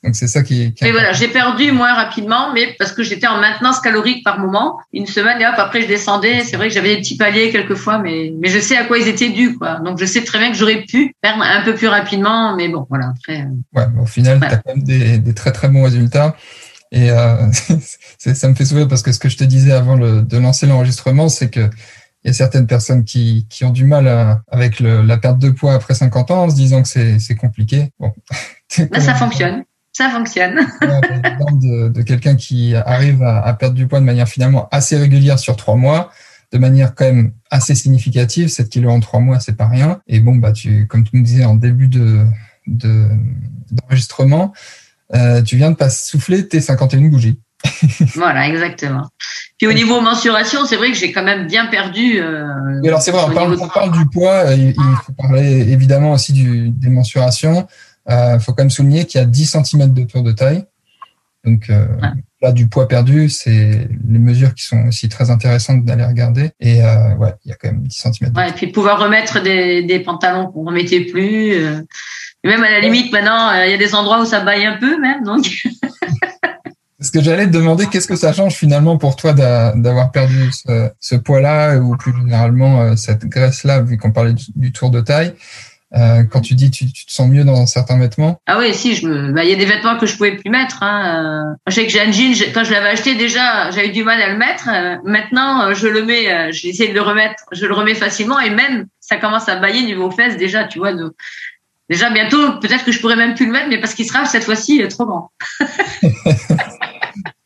Donc 0.04 0.14
c'est 0.16 0.28
ça 0.28 0.42
qui. 0.42 0.75
qui 0.75 0.90
voilà, 0.90 1.12
j'ai 1.14 1.28
perdu 1.28 1.73
moins 1.73 1.94
rapidement, 1.94 2.52
mais 2.52 2.75
parce 2.78 2.92
que 2.92 3.02
j'étais 3.02 3.26
en 3.26 3.40
maintenance 3.40 3.80
calorique 3.80 4.23
par 4.23 4.38
moment, 4.38 4.78
une 4.92 5.06
semaine 5.06 5.40
et 5.40 5.46
hop 5.46 5.54
après 5.56 5.80
je 5.80 5.88
descendais. 5.88 6.44
C'est 6.44 6.56
vrai 6.56 6.68
que 6.68 6.75
j'avais 6.75 6.96
des 6.96 7.00
petits 7.00 7.16
paliers 7.16 7.50
quelquefois, 7.50 7.99
mais 7.99 8.32
mais 8.38 8.49
je 8.49 8.58
sais 8.61 8.76
à 8.76 8.84
quoi 8.84 8.99
ils 8.99 9.08
étaient 9.08 9.30
dus 9.30 9.56
quoi. 9.56 9.80
Donc 9.80 9.99
je 9.99 10.04
sais 10.04 10.23
très 10.23 10.38
bien 10.38 10.50
que 10.50 10.58
j'aurais 10.58 10.82
pu 10.82 11.14
perdre 11.23 11.42
un 11.42 11.62
peu 11.62 11.75
plus 11.75 11.88
rapidement, 11.88 12.54
mais 12.54 12.68
bon 12.68 12.87
voilà 12.90 13.12
après. 13.16 13.40
Euh, 13.40 13.78
ouais, 13.78 13.87
au 14.00 14.04
final 14.04 14.40
tu 14.40 14.46
as 14.46 14.56
quand 14.56 14.75
même 14.75 14.84
des, 14.84 15.18
des, 15.18 15.32
très 15.32 15.52
très 15.52 15.68
bons 15.68 15.82
résultats. 15.82 16.37
Et 16.92 17.11
euh, 17.11 17.50
ça 18.18 18.49
me 18.49 18.54
fait 18.54 18.66
sourire 18.66 18.87
parce 18.87 19.02
que 19.02 19.11
ce 19.11 19.18
que 19.18 19.30
je 19.30 19.38
te 19.38 19.44
disais 19.44 19.73
avant 19.73 19.96
le, 19.96 20.20
de 20.20 20.37
lancer 20.37 20.66
l'enregistrement, 20.66 21.30
c'est 21.30 21.49
que 21.49 21.70
il 22.25 22.28
y 22.28 22.30
a 22.30 22.32
certaines 22.34 22.66
personnes 22.66 23.04
qui, 23.04 23.46
qui 23.50 23.64
ont 23.64 23.70
du 23.70 23.84
mal 23.84 24.08
à, 24.08 24.42
avec 24.50 24.80
le, 24.80 25.02
la 25.02 25.18
perte 25.18 25.38
de 25.38 25.50
poids 25.50 25.75
après 25.75 25.94
50 25.94 26.30
ans 26.30 26.44
en 26.44 26.50
se 26.50 26.54
disant 26.54 26.82
que 26.82 26.88
c'est 26.88 27.37
compliqué. 27.37 27.90
Bon. 27.99 28.12
Bah, 28.90 28.99
ça 28.99 29.14
fonctionne 29.14 29.62
ça 29.95 30.11
fonctionne. 30.11 30.57
de, 30.83 31.89
de 31.89 32.03
quelqu'un 32.03 32.35
qui 32.35 32.75
arrive 32.75 33.23
à, 33.23 33.41
à, 33.41 33.55
perdre 33.55 33.77
du 33.77 33.87
poids 33.87 34.01
de 34.01 34.05
manière 34.05 34.29
finalement 34.29 34.69
assez 34.71 34.97
régulière 34.97 35.39
sur 35.39 35.57
trois 35.57 35.77
mois, 35.77 36.11
de 36.53 36.59
manière 36.59 36.95
quand 36.95 37.05
même 37.05 37.33
assez 37.51 37.75
significative. 37.75 38.49
7 38.49 38.69
kilos 38.69 38.93
en 38.93 39.01
trois 39.01 39.21
mois, 39.21 39.41
c'est 39.41 39.57
pas 39.57 39.69
rien. 39.69 40.01
Et 40.09 40.21
bon, 40.21 40.35
bah, 40.35 40.53
tu, 40.53 40.87
comme 40.89 41.05
tu 41.05 41.17
nous 41.17 41.23
disais 41.23 41.45
en 41.45 41.55
début 41.55 41.89
de, 41.89 42.27
d'enregistrement, 42.67 44.53
euh, 45.15 45.43
tu 45.43 45.57
viens 45.57 45.71
de 45.71 45.77
pas 45.77 45.91
souffler 45.91 46.49
tes 46.49 46.61
51 46.61 47.09
bougies. 47.09 47.41
voilà, 48.15 48.49
exactement. 48.49 49.09
Puis 49.59 49.69
au 49.69 49.73
niveau 49.73 50.01
mensuration, 50.01 50.67
c'est 50.67 50.77
vrai 50.77 50.91
que 50.91 50.99
j'ai 50.99 51.13
quand 51.13 51.23
même 51.23 51.47
bien 51.47 51.67
perdu. 51.67 52.19
Euh, 52.19 52.45
alors 52.85 53.01
c'est 53.01 53.11
vrai, 53.11 53.23
on 53.27 53.33
parle, 53.33 53.57
on 53.59 53.69
parle, 53.69 53.93
du 53.93 54.07
poids, 54.07 54.53
il, 54.53 54.71
il, 54.71 54.97
faut 55.05 55.13
parler 55.13 55.71
évidemment 55.71 56.13
aussi 56.13 56.33
du, 56.33 56.71
des 56.71 56.91
mensurations. 56.91 57.67
Il 58.08 58.12
euh, 58.12 58.38
faut 58.38 58.52
quand 58.52 58.62
même 58.62 58.70
souligner 58.70 59.06
qu'il 59.06 59.20
y 59.20 59.25
a 59.25 59.26
10 59.26 59.56
cm 59.64 59.92
de 59.92 60.04
tour 60.04 60.23
de 60.23 60.32
taille. 60.32 60.66
Donc 61.44 61.68
euh, 61.68 61.87
là, 62.40 62.52
du 62.52 62.68
poids 62.68 62.88
perdu, 62.88 63.28
c'est 63.28 63.88
les 64.08 64.18
mesures 64.18 64.54
qui 64.54 64.64
sont 64.64 64.87
aussi 64.88 65.08
très 65.08 65.30
intéressantes 65.30 65.84
d'aller 65.84 66.04
regarder. 66.04 66.50
Et 66.58 66.82
euh, 66.82 67.14
ouais, 67.16 67.34
il 67.44 67.50
y 67.50 67.52
a 67.52 67.56
quand 67.56 67.68
même 67.68 67.82
10 67.82 67.96
cm. 67.96 68.32
Ouais, 68.34 68.49
et 68.49 68.52
puis 68.52 68.68
pouvoir 68.68 69.00
remettre 69.00 69.42
des, 69.42 69.82
des 69.82 70.00
pantalons 70.00 70.46
qu'on 70.46 70.64
remettait 70.64 71.02
plus. 71.02 71.52
Euh, 71.52 71.82
et 72.42 72.49
même 72.49 72.62
à 72.62 72.70
la 72.70 72.80
limite, 72.80 73.12
maintenant, 73.12 73.52
il 73.52 73.70
y 73.70 73.75
a 73.75 73.78
des 73.78 73.94
endroits 73.94 74.23
où 74.23 74.25
ça 74.25 74.40
baille 74.40 74.64
un 74.64 74.78
peu 74.78 74.99
même. 75.00 75.23
Donc. 75.25 75.44
Ce 77.00 77.11
que 77.11 77.20
j'allais 77.20 77.46
te 77.46 77.52
demander, 77.52 77.87
qu'est-ce 77.87 78.08
que 78.08 78.16
ça 78.16 78.32
change 78.32 78.54
finalement 78.54 78.96
pour 78.96 79.16
toi 79.16 79.34
d'avoir 79.34 80.11
perdu 80.11 80.50
ce, 80.52 80.90
ce 81.00 81.16
poids-là 81.16 81.76
ou 81.76 81.96
plus 81.99 82.14
généralement 82.16 82.96
cette 82.96 83.26
graisse-là, 83.26 83.82
vu 83.82 83.99
qu'on 83.99 84.11
parlait 84.11 84.32
du 84.56 84.73
tour 84.73 84.90
de 84.90 85.02
taille? 85.02 85.34
Euh, 85.95 86.25
quand 86.25 86.41
tu 86.41 86.55
dis 86.55 86.71
tu, 86.71 86.91
tu, 86.93 87.07
te 87.07 87.12
sens 87.12 87.29
mieux 87.29 87.45
dans 87.45 87.67
certains 87.67 87.99
vêtements? 87.99 88.41
Ah 88.47 88.59
oui, 88.59 88.75
si, 88.75 88.95
je 88.95 89.07
me, 89.07 89.33
bah, 89.33 89.45
il 89.45 89.50
y 89.50 89.53
a 89.53 89.57
des 89.57 89.64
vêtements 89.64 89.97
que 89.97 90.07
je 90.07 90.17
pouvais 90.17 90.37
plus 90.37 90.50
mettre. 90.50 90.83
Hein. 90.83 91.53
Euh. 91.53 91.57
Je 91.69 91.75
sais 91.75 91.87
que 91.87 91.93
j'ai 91.93 92.00
un 92.00 92.11
jean, 92.11 92.35
quand 92.53 92.64
je 92.64 92.73
l'avais 92.73 92.88
acheté 92.88 93.14
déjà, 93.14 93.71
j'avais 93.71 93.91
du 93.91 94.03
mal 94.03 94.21
à 94.21 94.33
le 94.33 94.38
mettre. 94.38 94.69
Euh, 94.69 94.97
maintenant, 95.05 95.73
je 95.73 95.87
le 95.87 96.05
mets, 96.05 96.53
j'ai 96.53 96.69
essayé 96.69 96.88
de 96.88 96.95
le 96.95 97.03
remettre, 97.03 97.45
je 97.53 97.67
le 97.67 97.75
remets 97.75 97.95
facilement 97.95 98.41
et 98.41 98.50
même 98.50 98.87
ça 99.00 99.17
commence 99.17 99.49
à 99.49 99.57
bailler 99.57 99.83
niveau 99.83 100.11
fesses 100.11 100.37
déjà, 100.37 100.64
tu 100.64 100.79
vois. 100.79 100.93
Donc, 100.95 101.12
déjà 101.88 102.11
bientôt, 102.11 102.59
peut-être 102.59 102.85
que 102.85 102.93
je 102.93 103.00
pourrais 103.00 103.17
même 103.17 103.35
plus 103.35 103.47
le 103.47 103.53
mettre, 103.53 103.69
mais 103.69 103.79
parce 103.79 103.95
qu'il 103.95 104.07
sera 104.07 104.25
cette 104.25 104.45
fois-ci 104.45 104.83
trop 104.88 105.07
grand. 105.07 105.31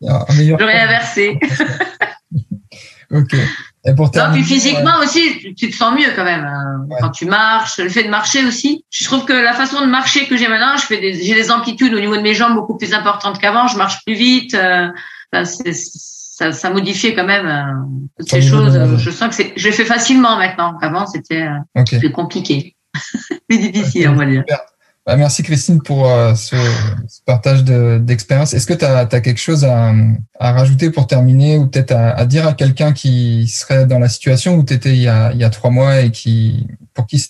J'aurais 0.00 0.80
inversé. 0.80 1.38
ok. 3.10 3.36
Et 3.88 3.94
pour 3.94 4.10
puis 4.10 4.42
physiquement 4.42 4.98
aussi, 5.02 5.54
tu 5.54 5.70
te 5.70 5.74
sens 5.74 5.94
mieux 5.94 6.10
quand 6.14 6.24
même 6.24 6.44
hein. 6.44 6.86
quand 7.00 7.10
tu 7.10 7.24
marches. 7.24 7.78
Le 7.78 7.88
fait 7.88 8.04
de 8.04 8.10
marcher 8.10 8.44
aussi. 8.44 8.84
Je 8.90 9.04
trouve 9.04 9.24
que 9.24 9.32
la 9.32 9.54
façon 9.54 9.80
de 9.80 9.86
marcher 9.86 10.26
que 10.26 10.36
j'ai 10.36 10.46
maintenant, 10.46 10.76
je 10.76 10.84
fais 10.84 11.00
des, 11.00 11.14
j'ai 11.14 11.34
des 11.34 11.50
amplitudes 11.50 11.94
au 11.94 12.00
niveau 12.00 12.16
de 12.16 12.22
mes 12.22 12.34
jambes 12.34 12.54
beaucoup 12.54 12.76
plus 12.76 12.92
importantes 12.92 13.38
qu'avant. 13.38 13.66
Je 13.66 13.78
marche 13.78 14.04
plus 14.04 14.14
vite. 14.14 14.54
Euh, 14.54 14.88
ça, 15.34 16.52
ça 16.52 16.70
modifiait 16.70 17.14
quand 17.14 17.26
même 17.26 17.46
euh, 17.46 18.08
toutes 18.18 18.28
ces 18.28 18.42
choses. 18.42 18.78
Je 18.98 19.10
sens 19.10 19.28
que 19.28 19.34
c'est, 19.34 19.52
je 19.56 19.68
le 19.68 19.74
fais 19.74 19.84
facilement 19.84 20.36
maintenant. 20.36 20.76
Avant, 20.82 21.06
c'était 21.06 21.48
euh, 21.76 21.82
plus 21.98 22.12
compliqué, 22.12 22.76
plus 23.48 23.58
difficile, 23.58 24.08
on 24.10 24.16
va 24.16 24.26
dire. 24.26 24.44
Bah, 25.08 25.16
merci 25.16 25.42
Christine 25.42 25.80
pour 25.80 26.06
euh, 26.06 26.34
ce, 26.34 26.54
partage 27.24 27.64
d'expérience. 27.64 28.52
Est-ce 28.52 28.66
que 28.66 28.74
tu 28.74 28.84
as, 28.84 29.06
quelque 29.06 29.40
chose 29.40 29.64
à, 29.64 29.94
rajouter 30.38 30.90
pour 30.90 31.06
terminer 31.06 31.56
ou 31.56 31.66
peut-être 31.66 31.92
à, 31.92 32.26
dire 32.26 32.46
à 32.46 32.52
quelqu'un 32.52 32.92
qui 32.92 33.48
serait 33.48 33.86
dans 33.86 33.98
la 33.98 34.10
situation 34.10 34.56
où 34.56 34.64
tu 34.66 34.74
étais 34.74 34.90
il 34.90 35.00
y, 35.00 35.08
a, 35.08 35.32
il 35.32 35.38
y 35.38 35.44
a 35.44 35.48
trois 35.48 35.70
mois 35.70 36.02
et 36.02 36.10
qui 36.10 36.66
pour 36.92 37.06
qui 37.06 37.26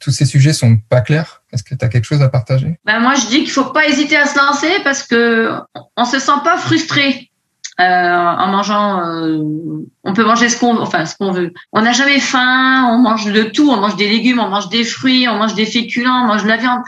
tous 0.00 0.10
ces 0.10 0.24
sujets 0.24 0.52
sont 0.52 0.78
pas 0.88 1.00
clairs? 1.00 1.42
Est-ce 1.52 1.62
que 1.62 1.76
tu 1.76 1.84
as 1.84 1.88
quelque 1.88 2.06
chose 2.06 2.22
à 2.22 2.28
partager? 2.28 2.76
Ben 2.84 2.98
Moi, 2.98 3.14
je 3.14 3.28
dis 3.28 3.44
qu'il 3.44 3.52
faut 3.52 3.70
pas 3.70 3.86
hésiter 3.86 4.16
à 4.16 4.26
se 4.26 4.36
lancer 4.36 4.80
parce 4.82 5.04
que 5.04 5.52
on 5.96 6.04
se 6.04 6.18
sent 6.18 6.40
pas 6.42 6.58
frustré. 6.58 7.30
Euh, 7.80 7.84
en 7.84 8.48
mangeant, 8.48 9.00
euh, 9.00 9.38
on 10.04 10.12
peut 10.12 10.24
manger 10.24 10.50
ce 10.50 10.58
qu'on, 10.58 10.76
enfin 10.78 11.06
ce 11.06 11.16
qu'on 11.16 11.30
veut. 11.30 11.52
On 11.72 11.80
n'a 11.80 11.92
jamais 11.92 12.20
faim, 12.20 12.86
on 12.90 12.98
mange 12.98 13.32
de 13.32 13.44
tout, 13.44 13.70
on 13.70 13.78
mange 13.78 13.96
des 13.96 14.08
légumes, 14.08 14.40
on 14.40 14.48
mange 14.48 14.68
des 14.68 14.84
fruits, 14.84 15.26
on 15.26 15.36
mange 15.36 15.54
des 15.54 15.64
féculents, 15.64 16.24
on 16.24 16.26
mange 16.26 16.42
de 16.42 16.48
la 16.48 16.58
viande 16.58 16.82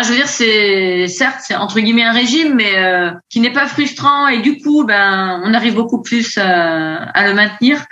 je 0.00 0.08
veux 0.08 0.16
dire, 0.16 0.28
c'est 0.28 1.06
certes, 1.08 1.40
c'est 1.42 1.54
entre 1.54 1.78
guillemets 1.80 2.04
un 2.04 2.12
régime, 2.12 2.54
mais 2.54 2.78
euh, 2.78 3.10
qui 3.28 3.40
n'est 3.40 3.52
pas 3.52 3.66
frustrant 3.66 4.28
et 4.28 4.40
du 4.40 4.58
coup, 4.58 4.84
ben, 4.84 5.42
on 5.44 5.52
arrive 5.52 5.74
beaucoup 5.74 6.00
plus 6.00 6.38
euh, 6.38 6.40
à 6.42 7.26
le 7.26 7.34
maintenir 7.34 7.84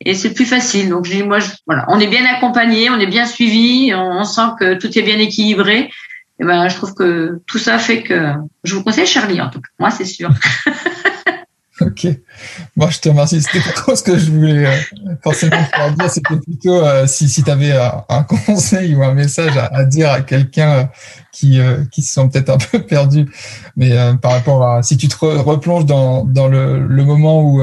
et 0.00 0.14
c'est 0.14 0.32
plus 0.32 0.46
facile. 0.46 0.88
Donc, 0.88 1.04
je 1.04 1.22
moi, 1.22 1.38
voilà, 1.66 1.84
on 1.88 2.00
est 2.00 2.06
bien 2.06 2.24
accompagné, 2.24 2.88
on 2.88 2.98
est 2.98 3.06
bien 3.06 3.26
suivi, 3.26 3.92
on, 3.94 4.24
sent 4.24 4.52
que 4.58 4.74
tout 4.74 4.98
est 4.98 5.02
bien 5.02 5.18
équilibré. 5.18 5.90
Et 6.40 6.44
ben, 6.44 6.68
je 6.68 6.76
trouve 6.76 6.94
que 6.94 7.40
tout 7.46 7.58
ça 7.58 7.78
fait 7.78 8.02
que 8.02 8.32
je 8.64 8.74
vous 8.74 8.82
conseille 8.82 9.06
Charlie 9.06 9.40
en 9.40 9.50
tout 9.50 9.60
cas. 9.60 9.68
Moi, 9.78 9.90
c'est 9.90 10.06
sûr. 10.06 10.30
ok. 11.80 12.06
Bon, 12.76 12.88
je 12.90 13.00
te 13.00 13.08
remercie. 13.08 13.42
C'était 13.42 13.64
pas 13.64 13.72
trop 13.72 13.96
ce 13.96 14.02
que 14.02 14.16
je 14.18 14.30
voulais 14.30 14.66
euh, 14.66 15.14
forcément 15.22 15.62
faire 15.64 15.92
dire. 15.94 16.10
C'était 16.10 16.36
plutôt 16.36 16.84
euh, 16.84 17.06
si, 17.06 17.28
si 17.28 17.42
tu 17.42 17.50
avais 17.50 17.72
un 17.72 18.22
conseil 18.46 18.94
ou 18.94 19.02
un 19.02 19.14
message 19.14 19.56
à, 19.56 19.84
dire 19.84 20.10
à 20.10 20.20
quelqu'un 20.20 20.70
euh, 20.70 20.84
qui, 21.32 21.60
qui 21.90 22.02
se 22.02 22.14
sent 22.14 22.28
peut-être 22.32 22.50
un 22.50 22.58
peu 22.72 22.82
perdu. 22.84 23.30
Mais 23.76 23.96
par 24.20 24.32
rapport 24.32 24.66
à 24.66 24.82
si 24.82 24.96
tu 24.96 25.08
te 25.08 25.16
replonges 25.24 25.86
dans, 25.86 26.24
dans 26.24 26.48
le, 26.48 26.86
le 26.86 27.04
moment 27.04 27.42
où 27.42 27.62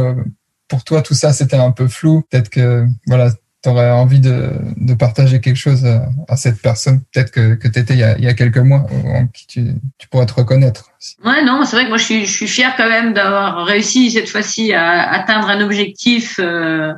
pour 0.67 0.84
toi 0.84 1.01
tout 1.01 1.13
ça 1.13 1.34
c'était 1.34 1.57
un 1.57 1.72
peu 1.72 1.88
flou, 1.88 2.24
peut-être 2.29 2.50
que 2.50 2.88
voilà, 3.07 3.29
tu 3.74 3.79
envie 3.79 4.19
de, 4.19 4.51
de, 4.77 4.93
partager 4.93 5.41
quelque 5.41 5.57
chose 5.57 5.86
à, 6.27 6.36
cette 6.38 6.62
personne, 6.62 7.01
peut-être 7.13 7.31
que, 7.31 7.55
que 7.55 7.67
tu 7.67 7.84
il 7.89 7.98
y, 7.98 8.03
a, 8.03 8.17
il 8.17 8.24
y, 8.24 8.27
a, 8.27 8.34
quelques 8.34 8.57
mois, 8.57 8.86
en 9.05 9.27
qui 9.27 9.48
tu, 9.48 9.75
tu 9.98 10.07
pourrais 10.07 10.25
te 10.25 10.34
reconnaître. 10.34 10.91
Ouais, 11.24 11.43
non, 11.43 11.65
c'est 11.65 11.75
vrai 11.75 11.86
que 11.86 11.89
moi 11.89 11.98
je 11.98 12.03
suis, 12.03 12.25
je 12.25 12.31
suis 12.31 12.48
fière 12.48 12.75
quand 12.77 12.89
même 12.89 13.13
d'avoir 13.13 13.65
réussi 13.65 14.12
cette 14.12 14.29
fois-ci 14.29 14.74
à 14.74 15.12
atteindre 15.12 15.50
un 15.50 15.62
objectif 15.62 16.39
euh, 16.39 16.93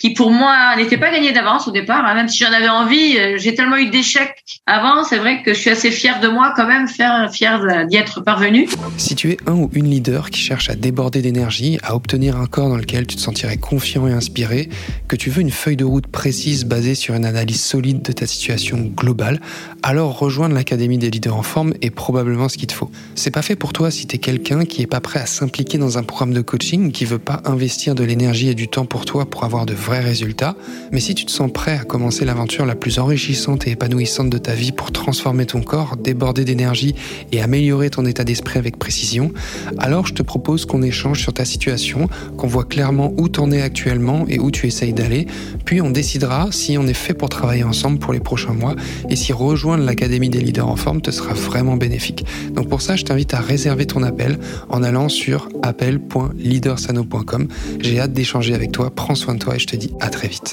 qui 0.00 0.14
pour 0.14 0.30
moi 0.30 0.76
n'était 0.76 0.96
pas 0.96 1.10
gagné 1.10 1.32
d'avance 1.32 1.68
au 1.68 1.72
départ. 1.72 2.04
Hein. 2.06 2.14
Même 2.14 2.28
si 2.28 2.42
j'en 2.42 2.52
avais 2.52 2.68
envie, 2.68 3.18
euh, 3.18 3.36
j'ai 3.36 3.54
tellement 3.54 3.76
eu 3.76 3.90
d'échecs 3.90 4.42
avant, 4.66 5.04
c'est 5.04 5.18
vrai 5.18 5.42
que 5.42 5.52
je 5.52 5.58
suis 5.58 5.70
assez 5.70 5.90
fière 5.90 6.20
de 6.20 6.28
moi 6.28 6.54
quand 6.56 6.66
même, 6.66 6.88
fière, 6.88 7.86
d'y 7.86 7.96
être 7.96 8.20
parvenue. 8.20 8.68
Si 8.96 9.14
tu 9.14 9.30
es 9.32 9.36
un 9.46 9.52
ou 9.52 9.70
une 9.74 9.90
leader 9.90 10.30
qui 10.30 10.40
cherche 10.40 10.70
à 10.70 10.74
déborder 10.74 11.20
d'énergie, 11.22 11.78
à 11.82 11.94
obtenir 11.94 12.36
un 12.36 12.46
corps 12.46 12.68
dans 12.68 12.76
lequel 12.76 13.06
tu 13.06 13.16
te 13.16 13.20
sentirais 13.20 13.58
confiant 13.58 14.06
et 14.06 14.12
inspiré, 14.12 14.70
que 15.08 15.16
tu 15.16 15.28
veux 15.28 15.42
une 15.42 15.50
feuille 15.50 15.76
de 15.76 15.84
route 15.84 16.06
précise 16.06 16.64
basée 16.64 16.94
sur 16.94 17.14
une 17.14 17.24
analyse 17.24 17.62
solide 17.62 18.02
de 18.02 18.12
ta 18.12 18.26
situation 18.26 18.78
globale, 18.78 19.40
alors 19.82 20.18
rejoindre 20.18 20.54
l'Académie 20.54 20.98
des 20.98 21.10
leaders 21.10 21.36
en 21.36 21.42
forme 21.42 21.74
est 21.82 21.90
probablement 21.90 22.48
ce 22.48 22.56
qu'il 22.56 22.68
te 22.68 22.72
faut. 22.72 22.90
C'est 23.14 23.30
pas 23.30 23.42
fait 23.42 23.56
pour 23.56 23.72
toi 23.72 23.90
si 23.90 24.06
tu 24.06 24.16
es 24.16 24.18
quelqu'un 24.18 24.64
qui 24.64 24.82
est 24.82 24.86
pas 24.86 25.00
prêt 25.00 25.20
à 25.20 25.26
s'impliquer 25.26 25.78
dans 25.78 25.98
un 25.98 26.02
programme 26.02 26.32
de 26.32 26.40
coaching, 26.40 26.92
qui 26.92 27.04
veut 27.04 27.18
pas 27.18 27.42
investir 27.44 27.94
de 27.94 28.04
l'énergie 28.04 28.48
et 28.48 28.54
du 28.54 28.68
temps 28.68 28.86
pour 28.86 29.04
toi 29.04 29.28
pour 29.28 29.44
avoir 29.44 29.66
de 29.66 29.74
vrais 29.90 29.98
résultats, 29.98 30.54
mais 30.92 31.00
si 31.00 31.16
tu 31.16 31.24
te 31.24 31.32
sens 31.32 31.50
prêt 31.52 31.76
à 31.76 31.82
commencer 31.82 32.24
l'aventure 32.24 32.64
la 32.64 32.76
plus 32.76 33.00
enrichissante 33.00 33.66
et 33.66 33.72
épanouissante 33.72 34.30
de 34.30 34.38
ta 34.38 34.54
vie 34.54 34.70
pour 34.70 34.92
transformer 34.92 35.46
ton 35.46 35.62
corps, 35.62 35.96
déborder 35.96 36.44
d'énergie 36.44 36.94
et 37.32 37.42
améliorer 37.42 37.90
ton 37.90 38.06
état 38.06 38.22
d'esprit 38.22 38.60
avec 38.60 38.78
précision, 38.78 39.32
alors 39.78 40.06
je 40.06 40.14
te 40.14 40.22
propose 40.22 40.64
qu'on 40.64 40.82
échange 40.82 41.20
sur 41.20 41.32
ta 41.32 41.44
situation, 41.44 42.08
qu'on 42.36 42.46
voit 42.46 42.62
clairement 42.62 43.12
où 43.16 43.28
t'en 43.28 43.50
es 43.50 43.60
actuellement 43.62 44.26
et 44.28 44.38
où 44.38 44.52
tu 44.52 44.68
essayes 44.68 44.92
d'aller, 44.92 45.26
puis 45.64 45.80
on 45.80 45.90
décidera 45.90 46.52
si 46.52 46.78
on 46.78 46.86
est 46.86 46.94
fait 46.94 47.14
pour 47.14 47.28
travailler 47.28 47.64
ensemble 47.64 47.98
pour 47.98 48.12
les 48.12 48.20
prochains 48.20 48.52
mois 48.52 48.76
et 49.08 49.16
si 49.16 49.32
rejoindre 49.32 49.82
l'Académie 49.82 50.30
des 50.30 50.40
leaders 50.40 50.68
en 50.68 50.76
forme 50.76 51.00
te 51.00 51.10
sera 51.10 51.34
vraiment 51.34 51.76
bénéfique. 51.76 52.24
Donc 52.52 52.68
pour 52.68 52.80
ça, 52.80 52.94
je 52.94 53.02
t'invite 53.02 53.34
à 53.34 53.40
réserver 53.40 53.86
ton 53.86 54.04
appel 54.04 54.38
en 54.68 54.84
allant 54.84 55.08
sur 55.08 55.48
appel.leadersano.com. 55.62 57.48
J'ai 57.80 57.98
hâte 57.98 58.12
d'échanger 58.12 58.54
avec 58.54 58.70
toi, 58.70 58.94
prends 58.94 59.16
soin 59.16 59.34
de 59.34 59.40
toi 59.40 59.56
et 59.56 59.58
je 59.58 59.66
te 59.66 59.79
à 60.00 60.10
très 60.10 60.28
vite. 60.28 60.52